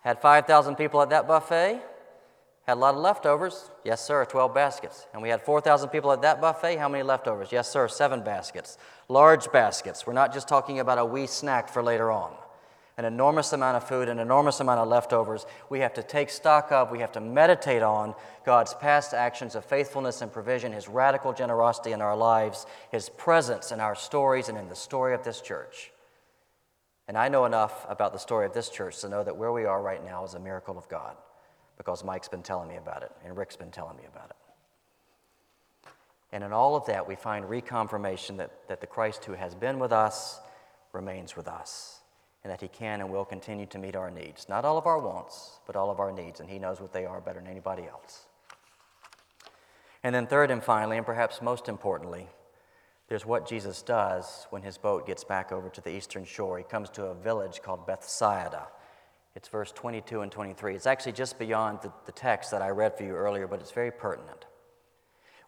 Had 0.00 0.20
5,000 0.20 0.76
people 0.76 1.02
at 1.02 1.10
that 1.10 1.26
buffet. 1.26 1.82
Had 2.68 2.76
a 2.76 2.80
lot 2.80 2.94
of 2.94 3.00
leftovers? 3.00 3.70
Yes, 3.82 4.04
sir, 4.04 4.26
12 4.26 4.54
baskets. 4.54 5.06
And 5.14 5.22
we 5.22 5.30
had 5.30 5.42
4,000 5.42 5.88
people 5.88 6.12
at 6.12 6.20
that 6.22 6.40
buffet. 6.40 6.76
How 6.76 6.88
many 6.88 7.02
leftovers? 7.02 7.50
Yes, 7.50 7.66
sir, 7.68 7.88
seven 7.88 8.22
baskets. 8.22 8.76
Large 9.08 9.50
baskets. 9.52 10.06
We're 10.06 10.12
not 10.12 10.34
just 10.34 10.48
talking 10.48 10.78
about 10.78 10.98
a 10.98 11.04
wee 11.04 11.26
snack 11.26 11.70
for 11.70 11.82
later 11.82 12.10
on. 12.10 12.34
An 12.98 13.06
enormous 13.06 13.52
amount 13.52 13.76
of 13.76 13.88
food, 13.88 14.08
an 14.08 14.18
enormous 14.18 14.60
amount 14.60 14.80
of 14.80 14.88
leftovers. 14.88 15.46
We 15.70 15.80
have 15.80 15.94
to 15.94 16.02
take 16.02 16.28
stock 16.28 16.70
of, 16.70 16.90
we 16.90 16.98
have 16.98 17.12
to 17.12 17.20
meditate 17.20 17.82
on 17.82 18.14
God's 18.44 18.74
past 18.74 19.14
actions 19.14 19.54
of 19.54 19.64
faithfulness 19.64 20.20
and 20.20 20.30
provision, 20.30 20.72
His 20.72 20.88
radical 20.88 21.32
generosity 21.32 21.92
in 21.92 22.02
our 22.02 22.16
lives, 22.16 22.66
His 22.92 23.08
presence 23.08 23.72
in 23.72 23.80
our 23.80 23.94
stories 23.94 24.48
and 24.48 24.58
in 24.58 24.68
the 24.68 24.76
story 24.76 25.14
of 25.14 25.22
this 25.22 25.40
church. 25.40 25.90
And 27.08 27.16
I 27.16 27.28
know 27.28 27.46
enough 27.46 27.86
about 27.88 28.12
the 28.12 28.18
story 28.18 28.44
of 28.46 28.52
this 28.52 28.68
church 28.68 29.00
to 29.00 29.08
know 29.08 29.24
that 29.24 29.36
where 29.36 29.50
we 29.50 29.64
are 29.64 29.80
right 29.80 30.04
now 30.04 30.24
is 30.24 30.34
a 30.34 30.38
miracle 30.38 30.76
of 30.76 30.88
God 30.88 31.16
because 31.78 32.04
Mike's 32.04 32.28
been 32.28 32.42
telling 32.42 32.68
me 32.68 32.76
about 32.76 33.02
it 33.02 33.10
and 33.24 33.36
Rick's 33.36 33.56
been 33.56 33.70
telling 33.70 33.96
me 33.96 34.04
about 34.06 34.30
it. 34.30 34.36
And 36.32 36.44
in 36.44 36.52
all 36.52 36.76
of 36.76 36.84
that, 36.86 37.08
we 37.08 37.14
find 37.14 37.46
reconfirmation 37.46 38.36
that, 38.36 38.50
that 38.68 38.82
the 38.82 38.86
Christ 38.86 39.24
who 39.24 39.32
has 39.32 39.54
been 39.54 39.78
with 39.78 39.92
us 39.92 40.40
remains 40.92 41.36
with 41.36 41.48
us, 41.48 42.00
and 42.44 42.50
that 42.50 42.60
he 42.60 42.68
can 42.68 43.00
and 43.00 43.10
will 43.10 43.24
continue 43.24 43.66
to 43.66 43.78
meet 43.78 43.96
our 43.96 44.10
needs. 44.10 44.48
Not 44.48 44.64
all 44.64 44.76
of 44.76 44.86
our 44.86 44.98
wants, 44.98 45.60
but 45.66 45.76
all 45.76 45.90
of 45.90 46.00
our 46.00 46.12
needs, 46.12 46.40
and 46.40 46.48
he 46.48 46.58
knows 46.58 46.80
what 46.80 46.92
they 46.92 47.06
are 47.06 47.20
better 47.20 47.40
than 47.40 47.48
anybody 47.48 47.84
else. 47.84 48.26
And 50.02 50.14
then, 50.14 50.26
third 50.26 50.50
and 50.50 50.62
finally, 50.62 50.96
and 50.96 51.06
perhaps 51.06 51.42
most 51.42 51.68
importantly, 51.68 52.28
there's 53.08 53.24
what 53.24 53.48
Jesus 53.48 53.82
does 53.82 54.46
when 54.50 54.62
his 54.62 54.76
boat 54.76 55.06
gets 55.06 55.24
back 55.24 55.50
over 55.50 55.70
to 55.70 55.80
the 55.80 55.90
eastern 55.90 56.24
shore. 56.24 56.58
He 56.58 56.64
comes 56.64 56.90
to 56.90 57.06
a 57.06 57.14
village 57.14 57.62
called 57.62 57.86
Bethsaida. 57.86 58.68
It's 59.34 59.48
verse 59.48 59.72
22 59.72 60.20
and 60.20 60.30
23. 60.30 60.74
It's 60.74 60.86
actually 60.86 61.12
just 61.12 61.38
beyond 61.38 61.80
the, 61.82 61.92
the 62.06 62.12
text 62.12 62.50
that 62.50 62.60
I 62.60 62.68
read 62.68 62.96
for 62.96 63.04
you 63.04 63.12
earlier, 63.12 63.46
but 63.46 63.60
it's 63.60 63.70
very 63.70 63.90
pertinent. 63.90 64.44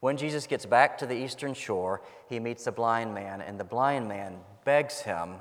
When 0.01 0.17
Jesus 0.17 0.47
gets 0.47 0.65
back 0.65 0.97
to 0.99 1.07
the 1.07 1.15
eastern 1.17 1.53
shore, 1.53 2.01
he 2.29 2.41
meets 2.41 2.67
a 2.67 2.73
blind 2.73 3.15
man, 3.15 3.43
and 3.43 3.61
the 3.61 3.65
blind 3.65 4.09
man 4.09 4.39
begs 4.65 5.01
him 5.01 5.35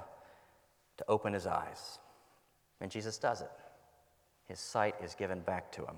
to 0.98 1.06
open 1.08 1.34
his 1.34 1.48
eyes. 1.48 2.00
And 2.82 2.92
Jesus 2.92 3.18
does 3.18 3.40
it. 3.42 3.52
His 4.48 4.60
sight 4.60 4.96
is 5.02 5.16
given 5.16 5.40
back 5.40 5.72
to 5.74 5.84
him. 5.84 5.96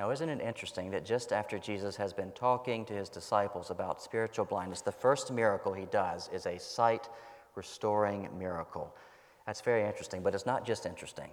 Now, 0.00 0.08
isn't 0.12 0.30
it 0.30 0.40
interesting 0.40 0.90
that 0.92 1.04
just 1.04 1.30
after 1.30 1.58
Jesus 1.58 1.94
has 1.96 2.14
been 2.14 2.30
talking 2.30 2.86
to 2.86 2.94
his 2.94 3.10
disciples 3.10 3.68
about 3.68 4.00
spiritual 4.00 4.46
blindness, 4.46 4.80
the 4.80 4.90
first 4.90 5.30
miracle 5.30 5.74
he 5.74 5.84
does 5.84 6.30
is 6.32 6.46
a 6.46 6.58
sight 6.58 7.10
restoring 7.54 8.26
miracle. 8.38 8.96
That's 9.44 9.60
very 9.60 9.84
interesting, 9.84 10.22
but 10.22 10.34
it's 10.34 10.46
not 10.46 10.64
just 10.64 10.86
interesting, 10.86 11.28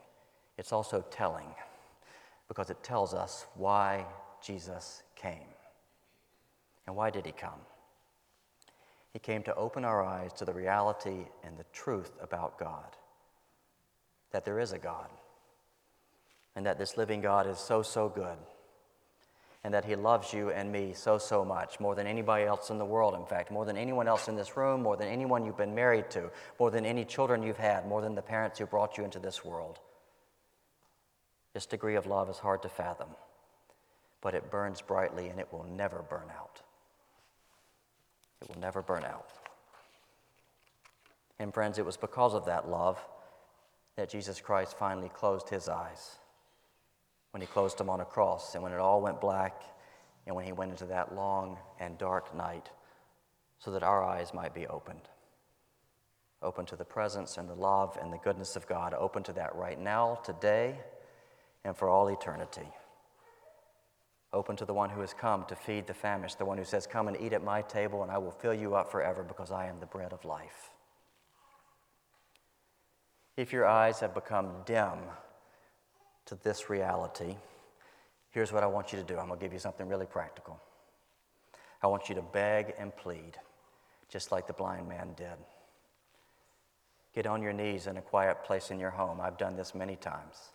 it's 0.57 0.73
also 0.73 1.01
telling 1.09 1.47
because 2.49 2.69
it 2.69 2.83
tells 2.83 3.13
us 3.13 3.45
why 3.55 4.05
Jesus 4.43 5.01
came. 5.15 5.47
And 6.87 6.93
why 6.93 7.09
did 7.09 7.25
he 7.25 7.31
come? 7.31 7.61
He 9.13 9.19
came 9.19 9.43
to 9.43 9.55
open 9.55 9.85
our 9.85 10.03
eyes 10.03 10.33
to 10.33 10.43
the 10.43 10.51
reality 10.51 11.27
and 11.41 11.57
the 11.57 11.65
truth 11.71 12.11
about 12.21 12.59
God 12.59 12.97
that 14.31 14.43
there 14.43 14.59
is 14.59 14.73
a 14.73 14.77
God, 14.77 15.07
and 16.57 16.65
that 16.65 16.77
this 16.77 16.97
living 16.97 17.21
God 17.21 17.47
is 17.47 17.59
so, 17.59 17.81
so 17.81 18.09
good 18.09 18.37
and 19.67 19.73
that 19.73 19.83
He 19.83 19.97
loves 19.97 20.31
you 20.31 20.49
and 20.51 20.71
me 20.71 20.93
so, 20.93 21.17
so 21.17 21.43
much, 21.43 21.81
more 21.81 21.93
than 21.93 22.07
anybody 22.07 22.45
else 22.45 22.69
in 22.69 22.77
the 22.77 22.85
world, 22.85 23.15
in 23.15 23.25
fact, 23.25 23.51
more 23.51 23.65
than 23.65 23.75
anyone 23.75 24.07
else 24.07 24.29
in 24.29 24.37
this 24.37 24.55
room, 24.55 24.81
more 24.81 24.95
than 24.95 25.09
anyone 25.09 25.43
you've 25.43 25.57
been 25.57 25.75
married 25.75 26.09
to, 26.11 26.31
more 26.57 26.71
than 26.71 26.85
any 26.85 27.03
children 27.03 27.43
you've 27.43 27.57
had, 27.57 27.85
more 27.85 28.01
than 28.01 28.15
the 28.15 28.21
parents 28.21 28.57
who 28.57 28.65
brought 28.65 28.97
you 28.97 29.03
into 29.03 29.19
this 29.19 29.43
world. 29.43 29.79
This 31.53 31.65
degree 31.65 31.95
of 31.95 32.05
love 32.05 32.29
is 32.29 32.37
hard 32.37 32.61
to 32.61 32.69
fathom, 32.69 33.09
but 34.21 34.33
it 34.33 34.49
burns 34.49 34.79
brightly 34.79 35.27
and 35.27 35.37
it 35.37 35.51
will 35.51 35.65
never 35.65 36.01
burn 36.01 36.31
out. 36.39 36.61
It 38.41 38.47
will 38.47 38.61
never 38.61 38.81
burn 38.81 39.03
out. 39.03 39.33
And, 41.39 41.53
friends, 41.53 41.77
it 41.77 41.85
was 41.85 41.97
because 41.97 42.33
of 42.33 42.45
that 42.45 42.69
love 42.69 43.05
that 43.97 44.09
Jesus 44.09 44.39
Christ 44.39 44.77
finally 44.77 45.09
closed 45.09 45.49
his 45.49 45.67
eyes 45.67 46.19
when 47.31 47.41
he 47.41 47.47
closed 47.47 47.77
them 47.77 47.89
on 47.89 47.99
a 47.99 48.05
cross, 48.05 48.53
and 48.53 48.63
when 48.63 48.71
it 48.71 48.79
all 48.79 49.01
went 49.01 49.21
black, 49.21 49.61
and 50.25 50.35
when 50.35 50.45
he 50.45 50.51
went 50.51 50.71
into 50.71 50.85
that 50.85 51.15
long 51.15 51.57
and 51.79 51.97
dark 51.97 52.35
night, 52.35 52.69
so 53.59 53.71
that 53.71 53.83
our 53.83 54.03
eyes 54.03 54.33
might 54.33 54.53
be 54.53 54.67
opened. 54.67 55.09
Open 56.41 56.65
to 56.67 56.75
the 56.75 56.85
presence 56.85 57.37
and 57.37 57.49
the 57.49 57.55
love 57.55 57.97
and 58.01 58.13
the 58.13 58.17
goodness 58.17 58.55
of 58.55 58.67
God, 58.67 58.93
open 58.93 59.23
to 59.23 59.33
that 59.33 59.55
right 59.55 59.79
now, 59.79 60.19
today, 60.23 60.79
and 61.63 61.75
for 61.75 61.89
all 61.89 62.07
eternity. 62.09 62.67
Open 64.33 64.55
to 64.57 64.65
the 64.65 64.73
one 64.73 64.89
who 64.89 65.01
has 65.01 65.13
come 65.13 65.45
to 65.45 65.55
feed 65.55 65.87
the 65.87 65.93
famished, 65.93 66.37
the 66.37 66.45
one 66.45 66.57
who 66.57 66.65
says, 66.65 66.85
Come 66.85 67.07
and 67.07 67.19
eat 67.19 67.33
at 67.33 67.43
my 67.43 67.61
table, 67.61 68.03
and 68.03 68.11
I 68.11 68.17
will 68.17 68.31
fill 68.31 68.53
you 68.53 68.75
up 68.75 68.91
forever 68.91 69.23
because 69.23 69.51
I 69.51 69.67
am 69.67 69.79
the 69.79 69.85
bread 69.85 70.11
of 70.11 70.25
life. 70.25 70.69
If 73.37 73.53
your 73.53 73.65
eyes 73.65 73.99
have 74.01 74.13
become 74.13 74.51
dim, 74.65 74.99
to 76.27 76.35
this 76.43 76.69
reality, 76.69 77.35
here's 78.29 78.51
what 78.51 78.63
I 78.63 78.67
want 78.67 78.93
you 78.93 78.99
to 78.99 79.03
do. 79.03 79.17
I'm 79.17 79.27
going 79.27 79.39
to 79.39 79.45
give 79.45 79.53
you 79.53 79.59
something 79.59 79.87
really 79.87 80.05
practical. 80.05 80.59
I 81.81 81.87
want 81.87 82.09
you 82.09 82.15
to 82.15 82.21
beg 82.21 82.73
and 82.77 82.95
plead, 82.95 83.37
just 84.09 84.31
like 84.31 84.47
the 84.47 84.53
blind 84.53 84.87
man 84.87 85.13
did. 85.15 85.37
Get 87.13 87.25
on 87.25 87.41
your 87.41 87.53
knees 87.53 87.87
in 87.87 87.97
a 87.97 88.01
quiet 88.01 88.43
place 88.43 88.69
in 88.71 88.79
your 88.79 88.91
home. 88.91 89.19
I've 89.19 89.37
done 89.37 89.55
this 89.55 89.73
many 89.73 89.95
times. 89.95 90.51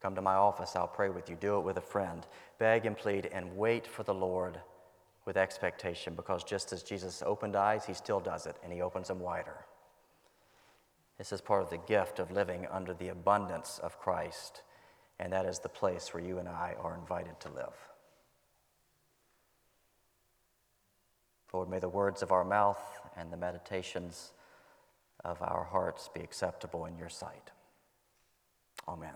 Come 0.00 0.16
to 0.16 0.22
my 0.22 0.34
office, 0.34 0.74
I'll 0.74 0.88
pray 0.88 1.10
with 1.10 1.30
you. 1.30 1.36
Do 1.36 1.58
it 1.58 1.60
with 1.60 1.76
a 1.76 1.82
friend. 1.82 2.26
Beg 2.58 2.86
and 2.86 2.96
plead 2.96 3.26
and 3.32 3.56
wait 3.56 3.86
for 3.86 4.02
the 4.02 4.14
Lord 4.14 4.58
with 5.24 5.36
expectation 5.36 6.14
because 6.14 6.42
just 6.42 6.72
as 6.72 6.82
Jesus 6.82 7.22
opened 7.24 7.54
eyes, 7.54 7.84
he 7.86 7.94
still 7.94 8.18
does 8.18 8.46
it 8.46 8.56
and 8.64 8.72
he 8.72 8.82
opens 8.82 9.08
them 9.08 9.20
wider. 9.20 9.64
This 11.22 11.30
is 11.30 11.40
part 11.40 11.62
of 11.62 11.70
the 11.70 11.78
gift 11.78 12.18
of 12.18 12.32
living 12.32 12.66
under 12.68 12.94
the 12.94 13.10
abundance 13.10 13.78
of 13.80 13.96
Christ, 13.96 14.62
and 15.20 15.32
that 15.32 15.46
is 15.46 15.60
the 15.60 15.68
place 15.68 16.12
where 16.12 16.20
you 16.20 16.38
and 16.40 16.48
I 16.48 16.74
are 16.80 16.96
invited 16.96 17.38
to 17.38 17.48
live. 17.48 17.76
Lord, 21.52 21.70
may 21.70 21.78
the 21.78 21.88
words 21.88 22.22
of 22.22 22.32
our 22.32 22.42
mouth 22.42 22.82
and 23.16 23.32
the 23.32 23.36
meditations 23.36 24.32
of 25.24 25.40
our 25.42 25.62
hearts 25.62 26.10
be 26.12 26.22
acceptable 26.22 26.86
in 26.86 26.98
your 26.98 27.08
sight. 27.08 27.52
Amen. 28.88 29.14